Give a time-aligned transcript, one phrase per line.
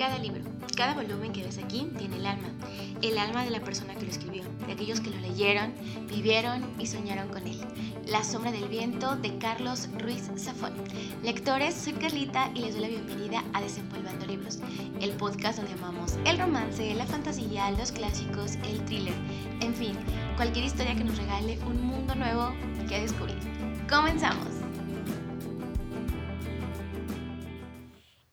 [0.00, 0.42] Cada libro,
[0.78, 2.48] cada volumen que ves aquí tiene el alma,
[3.02, 5.74] el alma de la persona que lo escribió, de aquellos que lo leyeron,
[6.08, 7.60] vivieron y soñaron con él.
[8.06, 10.72] La sombra del viento de Carlos Ruiz Zafón.
[11.22, 14.60] Lectores, soy Carlita y les doy la bienvenida a Desempolvando Libros,
[15.02, 19.12] el podcast donde amamos el romance, la fantasía, los clásicos, el thriller,
[19.60, 19.98] en fin,
[20.36, 22.54] cualquier historia que nos regale un mundo nuevo
[22.88, 23.36] que descubrir.
[23.86, 24.49] ¡Comenzamos!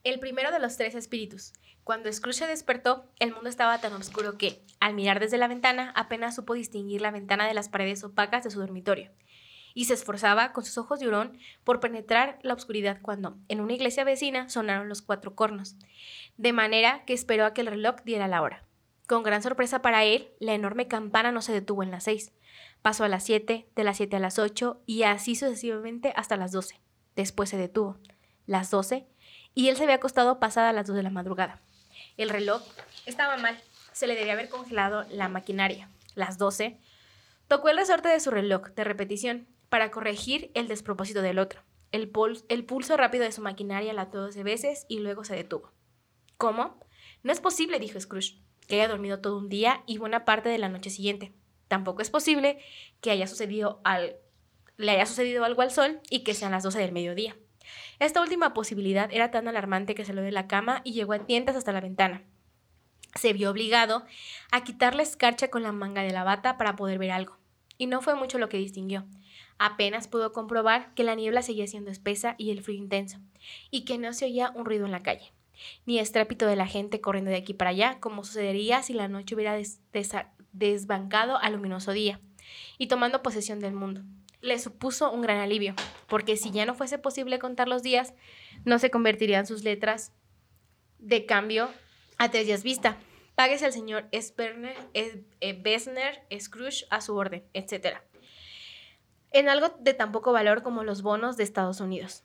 [0.08, 1.52] El primero de los tres espíritus.
[1.84, 5.92] Cuando Scrooge se despertó, el mundo estaba tan oscuro que, al mirar desde la ventana,
[5.94, 9.10] apenas supo distinguir la ventana de las paredes opacas de su dormitorio.
[9.74, 13.74] Y se esforzaba, con sus ojos de hurón, por penetrar la oscuridad cuando, en una
[13.74, 15.76] iglesia vecina, sonaron los cuatro cornos,
[16.38, 18.64] de manera que esperó a que el reloj diera la hora.
[19.06, 22.32] Con gran sorpresa para él, la enorme campana no se detuvo en las seis.
[22.80, 26.52] Pasó a las siete, de las siete a las ocho, y así sucesivamente hasta las
[26.52, 26.80] doce.
[27.14, 27.98] Después se detuvo.
[28.46, 29.06] Las doce,
[29.58, 31.60] y él se había acostado pasada las 2 de la madrugada.
[32.16, 32.62] El reloj
[33.06, 33.60] estaba mal,
[33.90, 35.88] se le debía haber congelado la maquinaria.
[36.14, 36.78] Las 12,
[37.48, 41.60] tocó el resorte de su reloj de repetición para corregir el despropósito del otro.
[41.90, 45.72] El, pulso rápido de su maquinaria latió 12 veces y luego se detuvo.
[46.36, 46.78] ¿Cómo?
[47.24, 50.58] No es posible, dijo Scrooge, que haya dormido todo un día y buena parte de
[50.58, 51.32] la noche siguiente.
[51.66, 52.60] Tampoco es posible
[53.00, 54.18] que haya sucedido al,
[54.76, 57.34] le haya sucedido algo al sol y que sean las 12 del mediodía.
[58.00, 61.56] Esta última posibilidad era tan alarmante que salió de la cama y llegó a tientas
[61.56, 62.22] hasta la ventana.
[63.16, 64.04] Se vio obligado
[64.52, 67.36] a quitar la escarcha con la manga de la bata para poder ver algo.
[67.76, 69.04] Y no fue mucho lo que distinguió.
[69.58, 73.18] Apenas pudo comprobar que la niebla seguía siendo espesa y el frío intenso,
[73.70, 75.32] y que no se oía un ruido en la calle,
[75.84, 79.34] ni estrépito de la gente corriendo de aquí para allá, como sucedería si la noche
[79.34, 79.56] hubiera
[80.52, 82.20] desbancado al luminoso día,
[82.78, 84.02] y tomando posesión del mundo
[84.40, 85.74] le supuso un gran alivio,
[86.06, 88.14] porque si ya no fuese posible contar los días,
[88.64, 90.12] no se convertirían sus letras
[90.98, 91.68] de cambio
[92.18, 92.96] a tres días vista.
[93.34, 94.76] Páguese al señor Sperner,
[95.62, 97.98] Bessner, Scrooge a su orden, etc.
[99.30, 102.24] En algo de tan poco valor como los bonos de Estados Unidos.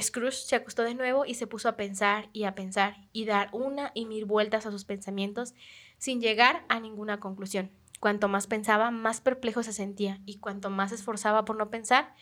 [0.00, 3.50] Scrooge se acostó de nuevo y se puso a pensar y a pensar y dar
[3.52, 5.54] una y mil vueltas a sus pensamientos
[5.98, 7.70] sin llegar a ninguna conclusión.
[8.02, 12.16] Cuanto más pensaba, más perplejo se sentía, y cuanto más esforzaba por no pensar,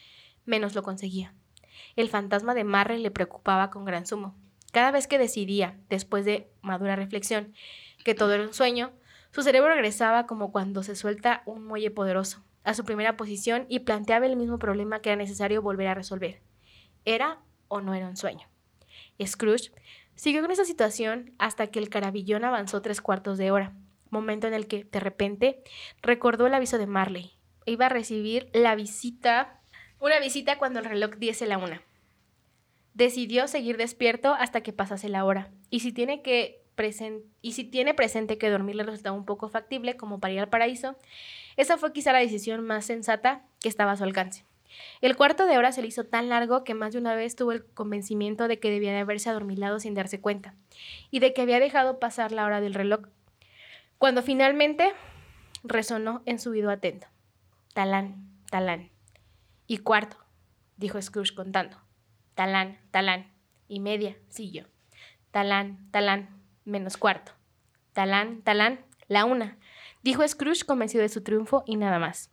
[0.45, 1.33] menos lo conseguía.
[1.97, 4.37] El fantasma de Marre le preocupaba con gran sumo.
[4.73, 7.55] Cada vez que decidía, después de madura reflexión,
[8.05, 8.93] que todo era un sueño,
[9.31, 13.79] su cerebro regresaba como cuando se suelta un muelle poderoso, a su primera posición y
[13.79, 16.43] planteaba el mismo problema que era necesario volver a resolver.
[17.07, 17.39] ¿Era
[17.69, 18.47] o no era un sueño?
[19.25, 19.73] Scrooge
[20.15, 23.73] siguió con esa situación hasta que el carabillón avanzó tres cuartos de hora,
[24.11, 25.63] momento en el que, de repente,
[26.03, 27.33] recordó el aviso de Marley.
[27.67, 29.61] Iba a recibir la visita,
[29.99, 31.83] una visita cuando el reloj diese la una.
[32.95, 36.61] Decidió seguir despierto hasta que pasase la hora, y si tiene que
[37.43, 40.49] y si tiene presente que dormir le resultaba un poco factible como para ir al
[40.49, 40.97] paraíso,
[41.57, 44.45] esa fue quizá la decisión más sensata que estaba a su alcance.
[45.01, 47.53] El cuarto de hora se le hizo tan largo que más de una vez tuvo
[47.53, 50.55] el convencimiento de que debía de haberse adormilado sin darse cuenta,
[51.11, 53.01] y de que había dejado pasar la hora del reloj
[54.01, 54.95] cuando finalmente
[55.63, 57.07] resonó en su oído atento.
[57.75, 58.89] Talán, talán.
[59.67, 60.17] Y cuarto,
[60.79, 61.77] dijo Scrooge contando.
[62.35, 63.31] Talán, talán.
[63.69, 64.65] Y media, siguió.
[65.33, 66.31] Talán, talán,
[66.65, 67.33] menos cuarto.
[67.93, 69.59] Talán, talán, la una,
[70.03, 72.31] dijo Scrooge convencido de su triunfo y nada más.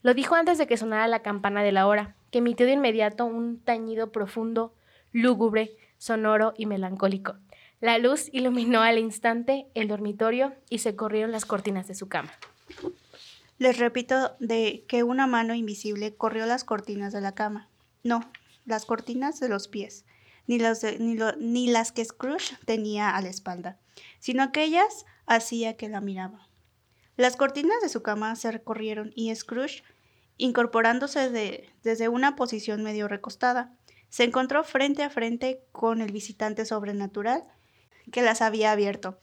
[0.00, 3.26] Lo dijo antes de que sonara la campana de la hora, que emitió de inmediato
[3.26, 4.74] un tañido profundo,
[5.12, 7.36] lúgubre, sonoro y melancólico.
[7.80, 12.30] La luz iluminó al instante el dormitorio y se corrieron las cortinas de su cama.
[13.58, 17.68] Les repito de que una mano invisible corrió las cortinas de la cama.
[18.02, 18.30] No,
[18.66, 20.04] las cortinas de los pies,
[20.46, 23.78] ni las, ni, ni las que Scrooge tenía a la espalda,
[24.18, 26.48] sino aquellas hacía que la miraba.
[27.16, 29.84] Las cortinas de su cama se recorrieron y Scrooge,
[30.36, 33.74] incorporándose de, desde una posición medio recostada,
[34.10, 37.44] se encontró frente a frente con el visitante sobrenatural
[38.10, 39.18] que las había abierto,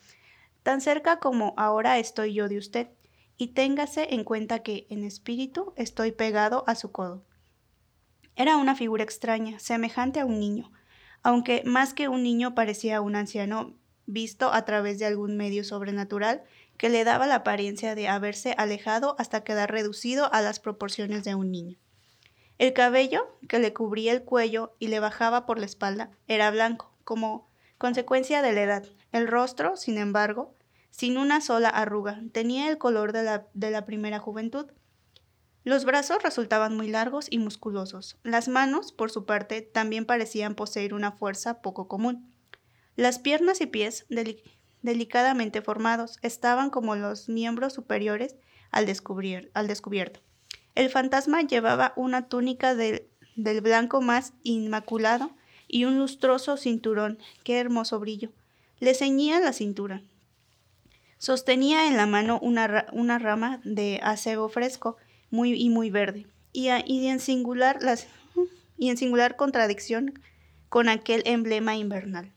[0.64, 2.90] tan cerca como ahora estoy yo de usted,
[3.38, 7.24] y téngase en cuenta que en espíritu estoy pegado a su codo.
[8.36, 10.72] Era una figura extraña, semejante a un niño,
[11.24, 13.76] aunque más que un niño parecía un anciano
[14.06, 16.44] visto a través de algún medio sobrenatural
[16.78, 21.36] que le daba la apariencia de haberse alejado hasta quedar reducido a las proporciones de
[21.36, 21.78] un niño.
[22.58, 26.96] El cabello, que le cubría el cuello y le bajaba por la espalda, era blanco,
[27.04, 27.47] como
[27.78, 28.86] consecuencia de la edad.
[29.12, 30.56] El rostro, sin embargo,
[30.90, 34.66] sin una sola arruga, tenía el color de la, de la primera juventud.
[35.64, 38.18] Los brazos resultaban muy largos y musculosos.
[38.24, 42.34] Las manos, por su parte, también parecían poseer una fuerza poco común.
[42.96, 44.08] Las piernas y pies,
[44.82, 46.20] delicadamente formados.
[46.22, 48.38] Estaban como los miembros superiores
[48.72, 48.92] al,
[49.54, 50.22] al descubierto.
[50.74, 53.10] El fantasma llevaba una túnica del
[53.62, 55.36] blanco más inmaculado
[55.68, 57.20] y un lustroso cinturón.
[57.44, 58.32] Qué hermoso brillo.
[58.80, 60.02] Le ceñía la cintura.
[61.18, 64.98] Sostenía en la mano una, una rama de acebo fresco
[65.32, 68.08] muy, y muy verde, y, y, en singular las,
[68.78, 70.14] y en singular contradicción
[70.70, 72.32] con aquel emblema invernal.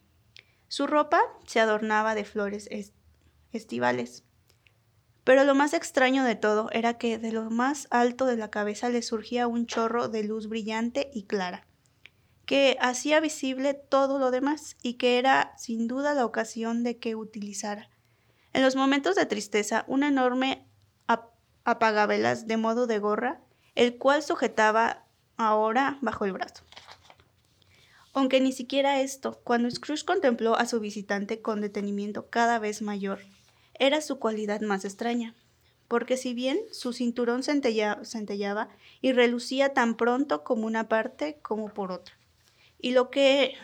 [0.69, 2.69] Su ropa se adornaba de flores
[3.53, 4.25] estivales.
[5.25, 8.89] Pero lo más extraño de todo era que de lo más alto de la cabeza
[8.89, 11.67] le surgía un chorro de luz brillante y clara,
[12.51, 17.15] que hacía visible todo lo demás y que era sin duda la ocasión de que
[17.15, 17.89] utilizara
[18.53, 20.67] en los momentos de tristeza, un enorme
[21.63, 23.41] apagavelas de modo de gorra,
[23.77, 25.05] el cual sujetaba
[25.37, 26.65] ahora bajo el brazo.
[28.15, 33.21] Aunque ni siquiera esto, cuando Scrooge contempló a su visitante con detenimiento cada vez mayor,
[33.75, 35.37] era su cualidad más extraña,
[35.87, 38.69] porque si bien su cinturón centellaba
[39.01, 42.20] y relucía tan pronto como una parte como por otra,
[42.81, 43.55] y lo que,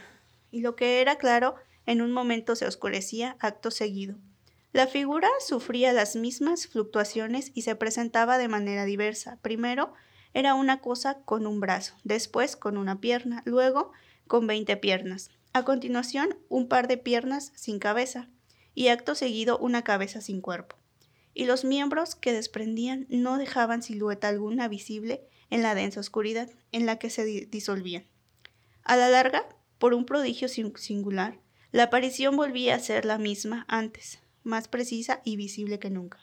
[0.51, 4.17] y lo que era claro en un momento se oscurecía acto seguido,
[4.77, 9.39] la figura sufría las mismas fluctuaciones y se presentaba de manera diversa.
[9.41, 9.95] Primero
[10.35, 13.93] era una cosa con un brazo, después con una pierna, luego
[14.27, 15.31] con veinte piernas.
[15.55, 18.29] A continuación, un par de piernas sin cabeza
[18.75, 20.77] y acto seguido una cabeza sin cuerpo.
[21.33, 26.85] Y los miembros que desprendían no dejaban silueta alguna visible en la densa oscuridad en
[26.85, 28.05] la que se disolvían.
[28.87, 29.45] A la larga,
[29.79, 31.41] por un prodigio singular,
[31.73, 36.21] la aparición volvía a ser la misma antes, más precisa y visible que nunca.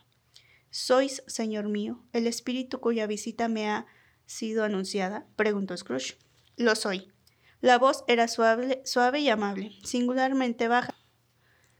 [0.69, 3.85] ¿Sois, Señor mío, el espíritu cuya visita me ha
[4.25, 5.27] sido anunciada?
[5.35, 6.17] preguntó Scrooge.
[6.55, 7.11] Lo soy.
[7.59, 10.95] La voz era suave, suave y amable, singularmente baja,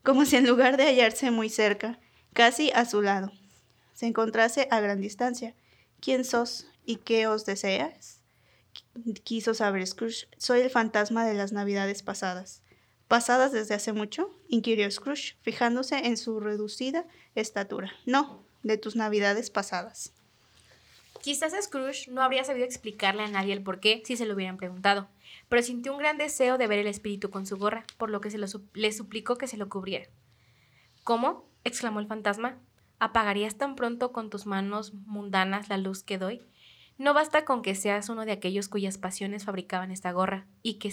[0.03, 2.01] como si en lugar de hallarse muy cerca,
[2.33, 3.31] casi a su lado,
[3.94, 5.56] se encontrase a gran distancia.
[6.01, 8.23] ¿Quién sos y qué os deseas?
[9.24, 10.28] Quiso saber Scrooge.
[10.38, 12.62] Soy el fantasma de las navidades pasadas.
[13.07, 14.30] ¿Pasadas desde hace mucho?
[14.48, 17.06] inquirió Scrooge, fijándose en su reducida
[17.36, 17.92] estatura.
[18.06, 20.13] No, de tus navidades pasadas.
[21.22, 24.57] Quizás Scrooge no habría sabido explicarle a nadie el por qué si se lo hubieran
[24.57, 25.07] preguntado,
[25.48, 28.30] pero sintió un gran deseo de ver el espíritu con su gorra, por lo que
[28.30, 30.07] se le suplicó que se lo cubriera.
[31.04, 31.48] ¿Cómo?
[31.63, 32.57] exclamó el fantasma.
[33.00, 36.42] ¿Apagarías tan pronto con tus manos mundanas la luz que doy?
[37.03, 40.89] No basta con que seas uno de aquellos cuyas pasiones fabricaban esta gorra y que,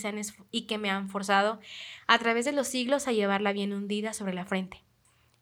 [0.51, 1.61] y que me han forzado
[2.09, 4.83] a través de los siglos a llevarla bien hundida sobre la frente.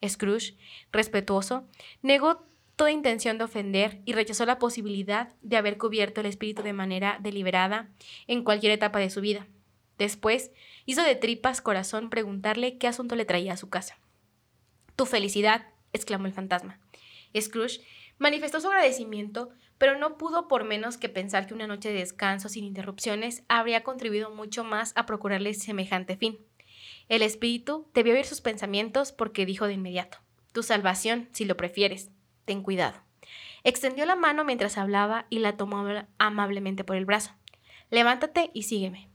[0.06, 0.58] Scrooge,
[0.92, 1.66] respetuoso,
[2.02, 2.44] negó
[2.76, 7.16] toda intención de ofender y rechazó la posibilidad de haber cubierto el espíritu de manera
[7.18, 7.88] deliberada
[8.26, 9.46] en cualquier etapa de su vida.
[9.96, 10.50] Después,
[10.84, 13.98] hizo de tripas corazón preguntarle qué asunto le traía a su casa.
[14.96, 16.78] Tu felicidad, exclamó el fantasma.
[17.34, 17.80] Scrooge
[18.18, 19.48] manifestó su agradecimiento
[19.78, 23.82] pero no pudo por menos que pensar que una noche de descanso sin interrupciones habría
[23.82, 26.38] contribuido mucho más a procurarle semejante fin.
[27.08, 30.19] El espíritu debió oír sus pensamientos porque dijo de inmediato,
[30.52, 32.10] Tu salvación, si lo prefieres,
[32.44, 33.00] ten cuidado.
[33.64, 35.86] Extendió la mano mientras hablaba y la tomó
[36.19, 37.32] amablemente por el brazo.
[37.90, 39.08] Levántate y sígueme.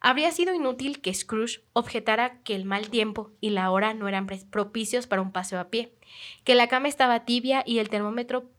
[0.00, 4.26] Habría sido inútil que Scrooge objetara que el mal tiempo y la hora no eran
[4.50, 5.92] propicios para un paseo a pie,
[6.42, 8.50] que la cama estaba tibia y el termómetro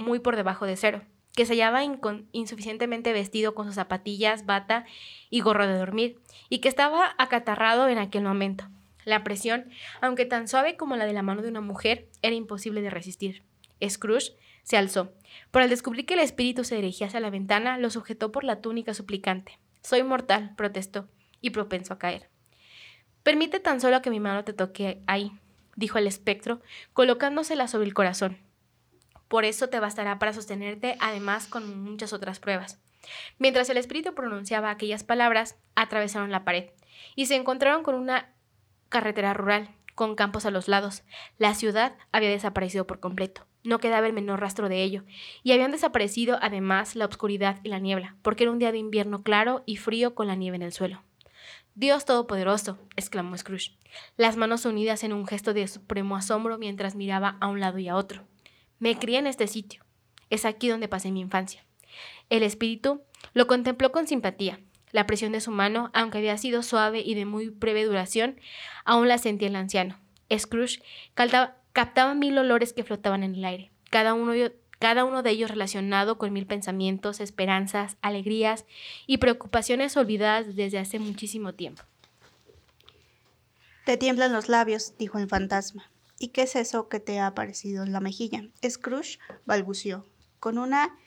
[0.00, 1.02] muy por debajo de cero,
[1.34, 1.84] que se hallaba
[2.32, 4.84] insuficientemente vestido con sus zapatillas, bata
[5.30, 8.68] y gorro de dormir, y que estaba acatarrado en aquel momento.
[9.04, 12.82] La presión, aunque tan suave como la de la mano de una mujer, era imposible
[12.82, 13.42] de resistir.
[13.88, 15.12] Scrooge se alzó,
[15.50, 18.60] pero al descubrir que el espíritu se dirigía hacia la ventana, lo sujetó por la
[18.60, 19.58] túnica suplicante.
[19.82, 21.08] Soy mortal, protestó,
[21.40, 22.28] y propenso a caer.
[23.22, 25.32] Permite tan solo que mi mano te toque ahí,
[25.76, 26.60] dijo el espectro,
[26.92, 28.38] colocándosela sobre el corazón.
[29.30, 32.80] Por eso te bastará para sostenerte, además con muchas otras pruebas.
[33.38, 36.70] Mientras el espíritu pronunciaba aquellas palabras, atravesaron la pared
[37.14, 38.34] y se encontraron con una
[38.88, 41.04] carretera rural, con campos a los lados.
[41.38, 43.46] La ciudad había desaparecido por completo.
[43.62, 45.04] No quedaba el menor rastro de ello,
[45.44, 49.22] y habían desaparecido además la oscuridad y la niebla, porque era un día de invierno
[49.22, 51.04] claro y frío con la nieve en el suelo.
[51.76, 53.78] Dios Todopoderoso, exclamó Scrooge,
[54.16, 57.86] las manos unidas en un gesto de supremo asombro mientras miraba a un lado y
[57.86, 58.24] a otro.
[58.80, 59.84] Me crié en este sitio.
[60.30, 61.64] Es aquí donde pasé mi infancia.
[62.30, 63.02] El espíritu
[63.34, 64.58] lo contempló con simpatía.
[64.90, 68.40] La presión de su mano, aunque había sido suave y de muy breve duración,
[68.84, 70.00] aún la sentía el anciano.
[70.36, 70.82] Scrooge
[71.72, 74.32] captaba mil olores que flotaban en el aire, cada uno,
[74.78, 78.64] cada uno de ellos relacionado con mil pensamientos, esperanzas, alegrías
[79.06, 81.82] y preocupaciones olvidadas desde hace muchísimo tiempo.
[83.84, 85.89] Te tiemblan los labios, dijo el fantasma.
[86.22, 88.44] ¿Y qué es eso que te ha aparecido en la mejilla?
[88.62, 90.04] Scrooge balbució,
[90.38, 90.98] con una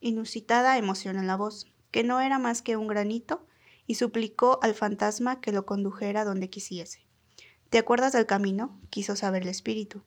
[0.00, 3.46] inusitada emoción en la voz, que no era más que un granito,
[3.86, 7.04] y suplicó al fantasma que lo condujera donde quisiese.
[7.68, 8.80] ¿Te acuerdas del camino?
[8.88, 10.02] quiso saber el espíritu.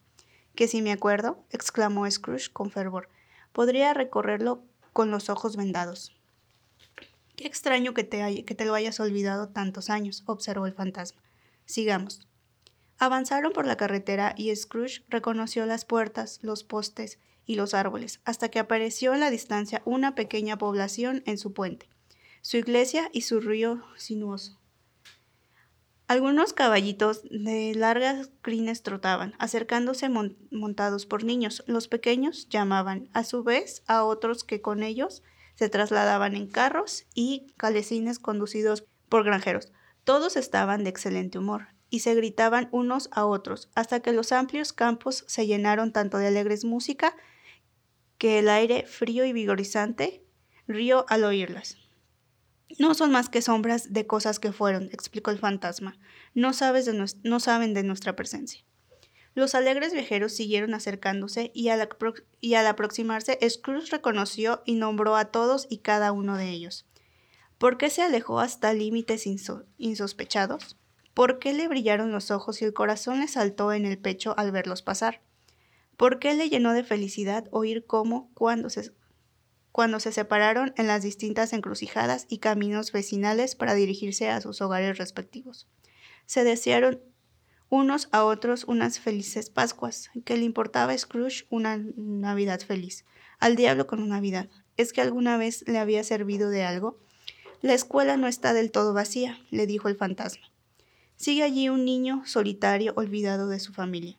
[0.55, 3.09] Que si me acuerdo, exclamó Scrooge con fervor,
[3.53, 4.63] podría recorrerlo
[4.93, 6.11] con los ojos vendados.
[7.35, 11.21] Qué extraño que te, que te lo hayas olvidado tantos años, observó el fantasma.
[11.65, 12.27] Sigamos.
[13.05, 18.49] Avanzaron por la carretera y Scrooge reconoció las puertas, los postes y los árboles, hasta
[18.49, 21.87] que apareció en la distancia una pequeña población en su puente,
[22.41, 24.59] su iglesia y su río sinuoso.
[26.07, 31.63] Algunos caballitos de largas crines trotaban, acercándose montados por niños.
[31.67, 35.21] Los pequeños llamaban, a su vez, a otros que con ellos
[35.53, 39.71] se trasladaban en carros y calecines conducidos por granjeros.
[40.05, 44.73] Todos estaban de excelente humor y se gritaban unos a otros, hasta que los amplios
[44.73, 47.15] campos se llenaron tanto de alegres música
[48.17, 50.21] que el aire frío y vigorizante
[50.67, 51.77] rió al oírlas.
[52.79, 55.97] No son más que sombras de cosas que fueron, explicó el fantasma.
[56.33, 58.65] No, sabes de no saben de nuestra presencia.
[59.33, 61.87] Los alegres viajeros siguieron acercándose y al,
[62.41, 66.85] y al aproximarse, Scrooge reconoció y nombró a todos y cada uno de ellos.
[67.57, 69.25] ¿Por qué se alejó hasta límites
[69.77, 70.75] insospechados?
[71.15, 74.51] ¿Por qué le brillaron los ojos y el corazón le saltó en el pecho al
[74.51, 75.21] verlos pasar?
[75.95, 78.91] ¿Por qué le llenó de felicidad oír cómo, cuando se,
[79.71, 84.97] cuando se separaron en las distintas encrucijadas y caminos vecinales para dirigirse a sus hogares
[84.97, 85.69] respectivos?
[86.25, 87.01] Se desearon
[87.69, 93.05] unos a otros unas felices Pascuas, que le importaba a Scrooge una Navidad feliz,
[93.39, 94.49] al diablo con Navidad.
[94.75, 96.99] ¿Es que alguna vez le había servido de algo?
[97.61, 100.51] La escuela no está del todo vacía, le dijo el fantasma.
[101.17, 104.17] Sigue allí un niño solitario olvidado de su familia.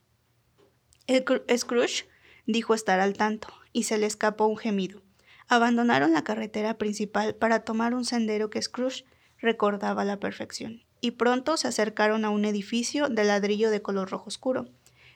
[1.07, 1.25] El
[1.57, 2.09] Scrooge
[2.47, 5.03] dijo estar al tanto, y se le escapó un gemido.
[5.49, 9.05] Abandonaron la carretera principal para tomar un sendero que Scrooge
[9.39, 14.11] recordaba a la perfección, y pronto se acercaron a un edificio de ladrillo de color
[14.11, 14.69] rojo oscuro,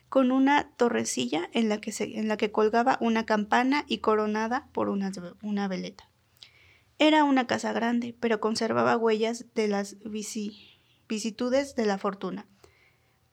[0.07, 4.89] con una torrecilla en la que, en la que colgaba una campana y coronada por
[4.89, 5.11] una,
[5.41, 6.09] una veleta.
[6.99, 9.95] Era una casa grande, pero conservaba huellas de las
[11.11, 12.47] vicitudes de la fortuna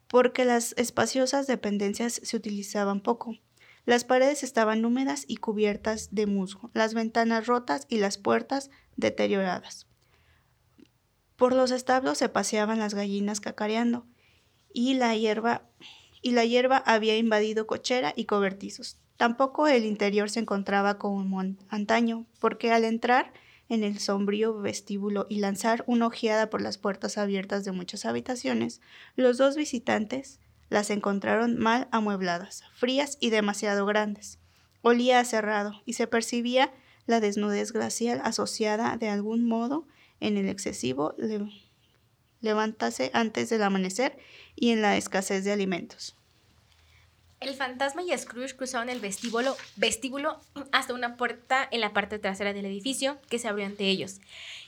[0.09, 3.37] porque las espaciosas dependencias se utilizaban poco.
[3.85, 9.87] Las paredes estaban húmedas y cubiertas de musgo, las ventanas rotas y las puertas deterioradas.
[11.37, 14.07] Por los establos se paseaban las gallinas cacareando,
[14.73, 15.71] y la hierba
[16.21, 18.99] y la hierba había invadido cochera y cobertizos.
[19.17, 23.33] Tampoco el interior se encontraba como antaño, porque al entrar
[23.69, 28.81] en el sombrío vestíbulo y lanzar una ojeada por las puertas abiertas de muchas habitaciones,
[29.17, 34.39] los dos visitantes las encontraron mal amuebladas, frías y demasiado grandes.
[34.83, 36.73] Olía a cerrado y se percibía
[37.07, 39.87] la desnudez glacial asociada de algún modo
[40.21, 41.15] en el excesivo
[42.41, 44.19] levantase antes del amanecer
[44.55, 46.18] y en la escasez de alimentos.
[47.41, 49.57] El fantasma y Scrooge cruzaron el vestíbulo,
[50.73, 54.21] hasta una puerta en la parte trasera del edificio que se abrió ante ellos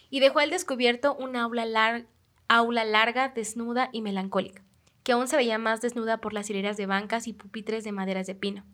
[0.08, 2.04] y dejó al descubierto una aula,
[2.48, 4.62] aula larga, desnuda y melancólica,
[5.02, 8.28] que aún se veía más desnuda por las hileras de bancas y pupitres de maderas
[8.28, 8.64] de pino.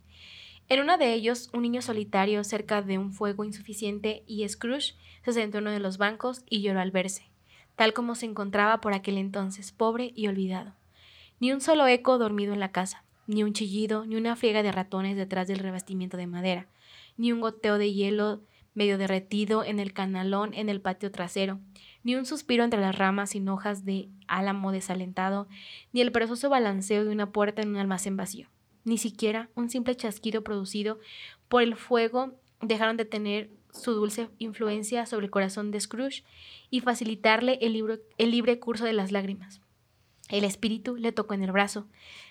[0.68, 5.32] En uno de ellos, un niño solitario cerca de un fuego insuficiente y Scrooge se
[5.32, 7.30] sentó en uno de los bancos y lloró al verse,
[7.76, 10.74] tal como se encontraba por aquel entonces, pobre y olvidado.
[11.38, 14.72] Ni un solo eco dormido en la casa ni un chillido, ni una friega de
[14.72, 16.68] ratones detrás del revestimiento de madera,
[17.16, 18.42] ni un goteo de hielo
[18.74, 21.58] medio derretido en el canalón en el patio trasero,
[22.02, 25.48] ni un suspiro entre las ramas sin hojas de álamo desalentado,
[25.92, 28.48] ni el perezoso balanceo de una puerta en un almacén vacío.
[28.84, 31.00] Ni siquiera un simple chasquido producido
[31.48, 36.22] por el fuego dejaron de tener su dulce influencia sobre el corazón de Scrooge
[36.70, 39.60] y facilitarle el, el libre curso de las lágrimas.
[40.28, 41.86] El espíritu le tocó en el brazo,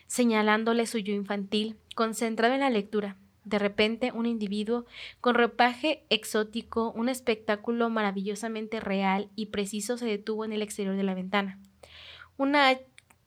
[0.08, 3.18] señalándole su yo infantil, concentrado en la lectura.
[3.44, 4.86] De repente, un individuo
[5.22, 11.04] con ropaje exótico, un espectáculo maravillosamente real y preciso se detuvo en el exterior de
[11.04, 11.60] la ventana.
[12.38, 12.78] Una,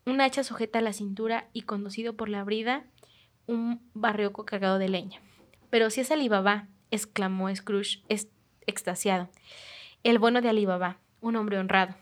[0.07, 2.85] un hacha sujeta a la cintura y conducido por la brida,
[3.47, 5.21] un barrioco cargado de leña.
[5.71, 8.03] Pero si es Alibaba, exclamó Scrooge,
[8.67, 9.29] extasiado.
[10.03, 11.95] El bueno de Alibaba, un hombre honrado.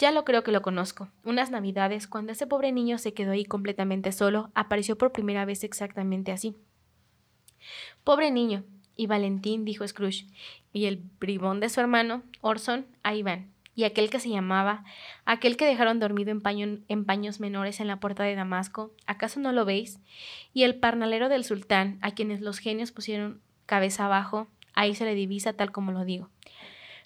[0.00, 1.10] Ya lo creo que lo conozco.
[1.24, 5.62] Unas navidades, cuando ese pobre niño se quedó ahí completamente solo, apareció por primera vez
[5.62, 6.56] exactamente así.
[8.02, 8.64] Pobre niño.
[8.96, 10.24] Y Valentín, dijo Scrooge.
[10.72, 13.50] Y el bribón de su hermano, Orson, ahí van.
[13.74, 14.84] y aquel que se llamaba,
[15.26, 19.52] aquel que dejaron dormido en, en, paños menores en la puerta de Damasco, ¿acaso no
[19.52, 20.00] lo veis?
[20.54, 25.14] Y el parnalero del sultán, a quienes los genios pusieron cabeza abajo, ahí se le
[25.14, 26.30] divisa tal como lo digo.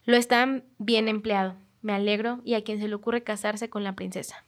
[0.05, 3.95] Lo están bien empleado, me alegro, y a quien se le ocurre casarse con la
[3.95, 4.45] princesa.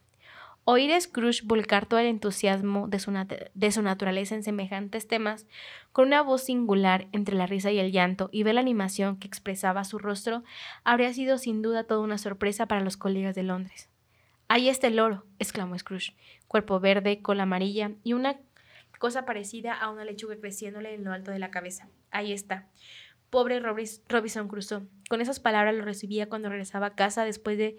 [0.64, 3.12] Oír a Scrooge volcar todo el entusiasmo de su,
[3.54, 5.46] de su, naturaleza en semejantes temas,
[5.92, 9.28] con una voz singular entre la risa y el llanto, y ver la animación que
[9.28, 10.42] expresaba su rostro,
[10.82, 13.88] habría sido sin duda toda una sorpresa para los colegas de Londres.
[14.48, 16.16] Ahí está el oro, exclamó Scrooge,
[16.48, 18.36] cuerpo verde, cola amarilla y una
[18.98, 21.88] cosa parecida a una lechuga creciéndole en lo alto de la cabeza.
[22.10, 22.66] Ahí está.
[23.36, 24.88] Pobre Robinson Crusoe.
[25.10, 27.76] Con esas palabras lo recibía cuando regresaba a casa después de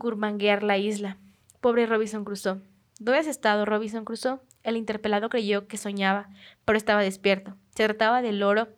[0.00, 1.18] curmanguear la isla.
[1.60, 2.60] Pobre Robinson Crusoe.
[2.98, 4.40] ¿Dónde has estado, Robinson Crusoe?
[4.64, 6.30] El interpelado creyó que soñaba,
[6.64, 7.54] pero estaba despierto.
[7.76, 8.70] Se trataba del oro.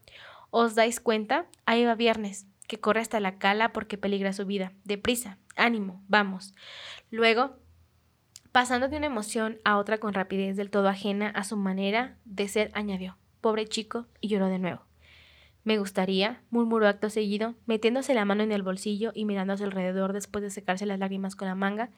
[0.50, 1.46] ¿Os dais cuenta?
[1.64, 4.74] Ahí va Viernes, que corre hasta la cala porque peligra su vida.
[4.84, 6.52] Deprisa, ánimo, vamos.
[7.10, 7.56] Luego,
[8.52, 12.46] pasando de una emoción a otra con rapidez del todo ajena a su manera de
[12.46, 14.86] ser, añadió, pobre chico, y lloró de nuevo.
[15.66, 20.44] Me gustaría, murmuró acto seguido, metiéndose la mano en el bolsillo y mirándose alrededor después
[20.44, 21.90] de secarse las lágrimas con la manga,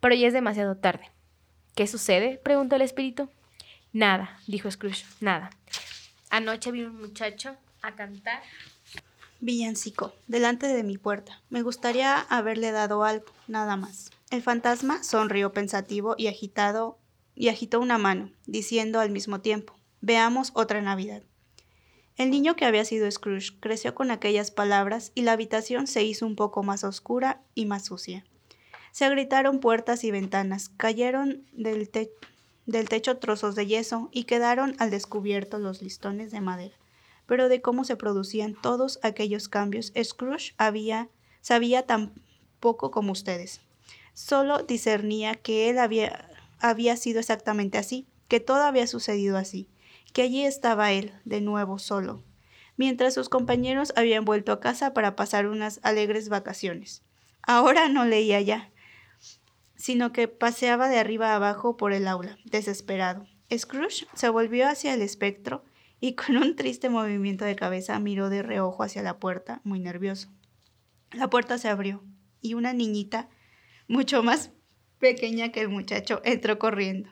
[0.00, 1.10] pero ya es demasiado tarde.
[1.74, 2.40] ¿Qué sucede?
[2.42, 3.28] preguntó el espíritu.
[3.92, 5.50] Nada, dijo Scrooge, nada.
[6.30, 8.40] Anoche vi un muchacho a cantar.
[9.40, 11.42] Villancico, delante de mi puerta.
[11.50, 14.10] Me gustaría haberle dado algo, nada más.
[14.30, 16.96] El fantasma sonrió pensativo y agitado
[17.34, 21.22] y agitó una mano, diciendo al mismo tiempo: Veamos otra Navidad.
[22.20, 26.26] El niño que había sido Scrooge creció con aquellas palabras y la habitación se hizo
[26.26, 28.26] un poco más oscura y más sucia.
[28.92, 31.88] Se gritaron puertas y ventanas, cayeron del,
[32.66, 36.74] del techo trozos de yeso y quedaron al descubierto los listones de madera.
[37.24, 41.08] Pero de cómo se producían todos aquellos cambios, Scrooge había,
[41.40, 42.12] sabía tan
[42.60, 43.62] poco como ustedes.
[44.12, 46.28] Solo discernía que él había,
[46.58, 49.69] había sido exactamente así, que todo había sucedido así,
[50.12, 52.22] que allí estaba él, de nuevo solo,
[52.76, 57.02] mientras sus compañeros habían vuelto a casa para pasar unas alegres vacaciones.
[57.42, 58.70] Ahora no leía ya,
[59.76, 63.26] sino que paseaba de arriba a abajo por el aula, desesperado.
[63.56, 65.64] Scrooge se volvió hacia el espectro
[66.00, 70.28] y con un triste movimiento de cabeza miró de reojo hacia la puerta, muy nervioso.
[71.12, 72.02] La puerta se abrió
[72.40, 73.28] y una niñita,
[73.88, 74.52] mucho más
[74.98, 77.10] pequeña que el muchacho, entró corriendo.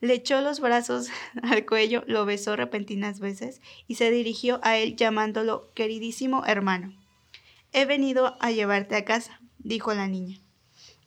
[0.00, 1.08] Le echó los brazos
[1.42, 6.94] al cuello, lo besó repentinas veces y se dirigió a él llamándolo queridísimo hermano.
[7.72, 10.40] He venido a llevarte a casa, dijo la niña.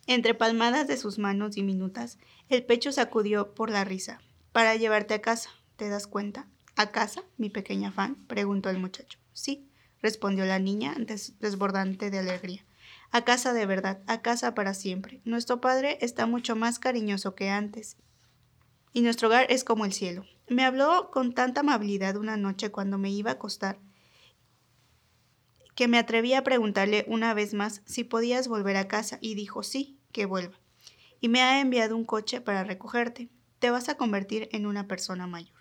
[0.06, 4.20] Entre palmadas de sus manos diminutas, el pecho sacudió por la risa.
[4.52, 6.46] Para llevarte a casa, ¿te das cuenta?
[6.76, 8.16] ¿A casa, mi pequeña fan?
[8.26, 9.18] preguntó el muchacho.
[9.32, 9.68] Sí,
[10.02, 10.94] respondió la niña,
[11.40, 12.64] desbordante de alegría.
[13.10, 15.20] A casa de verdad, a casa para siempre.
[15.24, 17.96] Nuestro padre está mucho más cariñoso que antes.
[18.94, 20.24] Y nuestro hogar es como el cielo.
[20.48, 23.78] Me habló con tanta amabilidad una noche cuando me iba a acostar
[25.74, 29.62] que me atreví a preguntarle una vez más si podías volver a casa y dijo
[29.62, 30.58] sí, que vuelva.
[31.20, 33.28] Y me ha enviado un coche para recogerte.
[33.58, 35.58] Te vas a convertir en una persona mayor.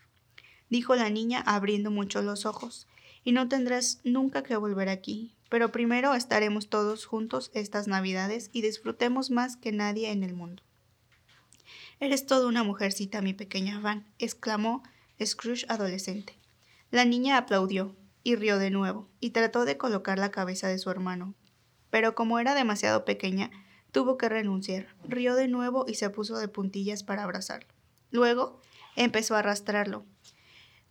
[0.69, 2.87] Dijo la niña abriendo mucho los ojos.
[3.23, 5.35] Y no tendrás nunca que volver aquí.
[5.49, 10.63] Pero primero estaremos todos juntos estas navidades y disfrutemos más que nadie en el mundo.
[11.99, 14.83] Eres toda una mujercita, mi pequeña Van, exclamó
[15.23, 16.37] Scrooge adolescente.
[16.91, 20.89] La niña aplaudió, y rió de nuevo, y trató de colocar la cabeza de su
[20.89, 21.35] hermano.
[21.89, 23.51] Pero como era demasiado pequeña,
[23.91, 24.87] tuvo que renunciar.
[25.07, 27.67] Rió de nuevo y se puso de puntillas para abrazarlo.
[28.11, 28.61] Luego
[28.95, 30.05] empezó a arrastrarlo,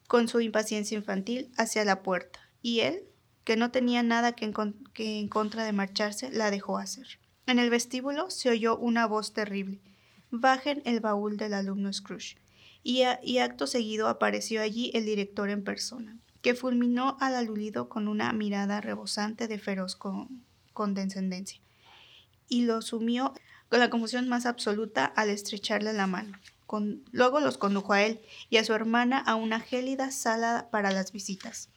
[0.09, 3.05] con su impaciencia infantil, hacia la puerta, y él,
[3.45, 7.19] que no tenía nada que en, contra de marcharse, la dejó hacer.
[7.47, 9.81] En el vestíbulo se oyó una voz terrible.
[10.35, 12.39] Bajen el baúl del alumno Scrooge.
[12.83, 18.33] Y, acto seguido apareció allí el director en persona que fulminó al aludido con una
[18.33, 19.97] mirada rebosante de feroz
[20.73, 21.61] condescendencia,
[22.49, 23.35] y lo sumió
[23.69, 26.39] con la confusión más absoluta al estrecharle la mano.
[27.13, 31.13] luego los condujo a él y a su hermana a una gélida sala para las
[31.13, 31.69] visitas,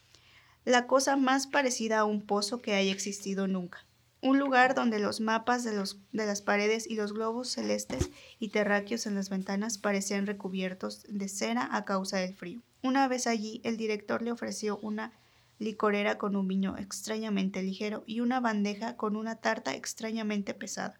[0.64, 3.86] la cosa más parecida a un pozo que haya existido nunca
[4.26, 8.10] un lugar donde los mapas de, los, de, las paredes y los globos celestes
[8.40, 12.64] y terráqueos en las ventanas parecían recubiertos de cera a causa del frío.
[12.82, 15.12] Una vez allí, el director le ofreció una
[15.60, 21.00] licorera con un vino extrañamente ligero y una bandeja con una tarta extrañamente pesada,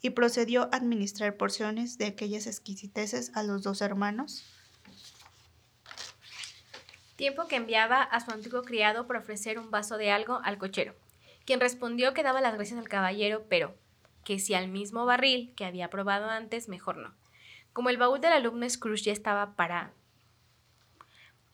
[0.00, 4.44] y procedió a administrar porciones de aquellas exquisiteces a los dos hermanos.
[7.16, 10.94] Tiempo que enviaba a su antiguo criado para ofrecer un vaso de algo al cochero,
[11.46, 13.74] quien respondió que daba las gracias al caballero, pero
[14.24, 17.14] que si al mismo barril que había probado antes, mejor no.
[17.72, 19.92] Como el baúl del alumno Scrooge ya estaba para,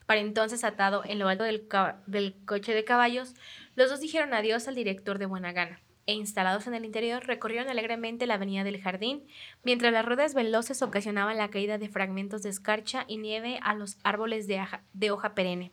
[0.06, 1.68] para entonces atado en lo alto del,
[2.06, 3.34] del coche de caballos,
[3.76, 7.68] los dos dijeron adiós al director de buena gana e instalados en el interior recorrieron
[7.68, 9.24] alegremente la avenida del jardín,
[9.62, 13.98] mientras las ruedas veloces ocasionaban la caída de fragmentos de escarcha y nieve a los
[14.02, 15.72] árboles de, de hoja perenne.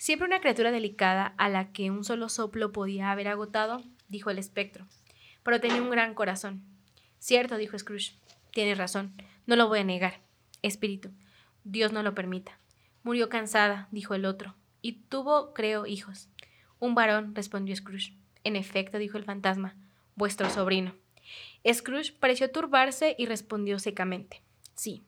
[0.00, 4.38] Siempre una criatura delicada a la que un solo soplo podía haber agotado, dijo el
[4.38, 4.86] espectro,
[5.42, 6.62] pero tenía un gran corazón.
[7.18, 8.14] Cierto, dijo Scrooge.
[8.50, 9.12] Tienes razón,
[9.44, 10.22] no lo voy a negar.
[10.62, 11.10] Espíritu,
[11.64, 12.58] Dios no lo permita.
[13.02, 16.30] Murió cansada, dijo el otro, y tuvo, creo, hijos.
[16.78, 18.14] Un varón, respondió Scrooge.
[18.42, 19.76] En efecto, dijo el fantasma,
[20.16, 20.94] vuestro sobrino.
[21.70, 24.42] Scrooge pareció turbarse y respondió secamente,
[24.74, 25.02] sí.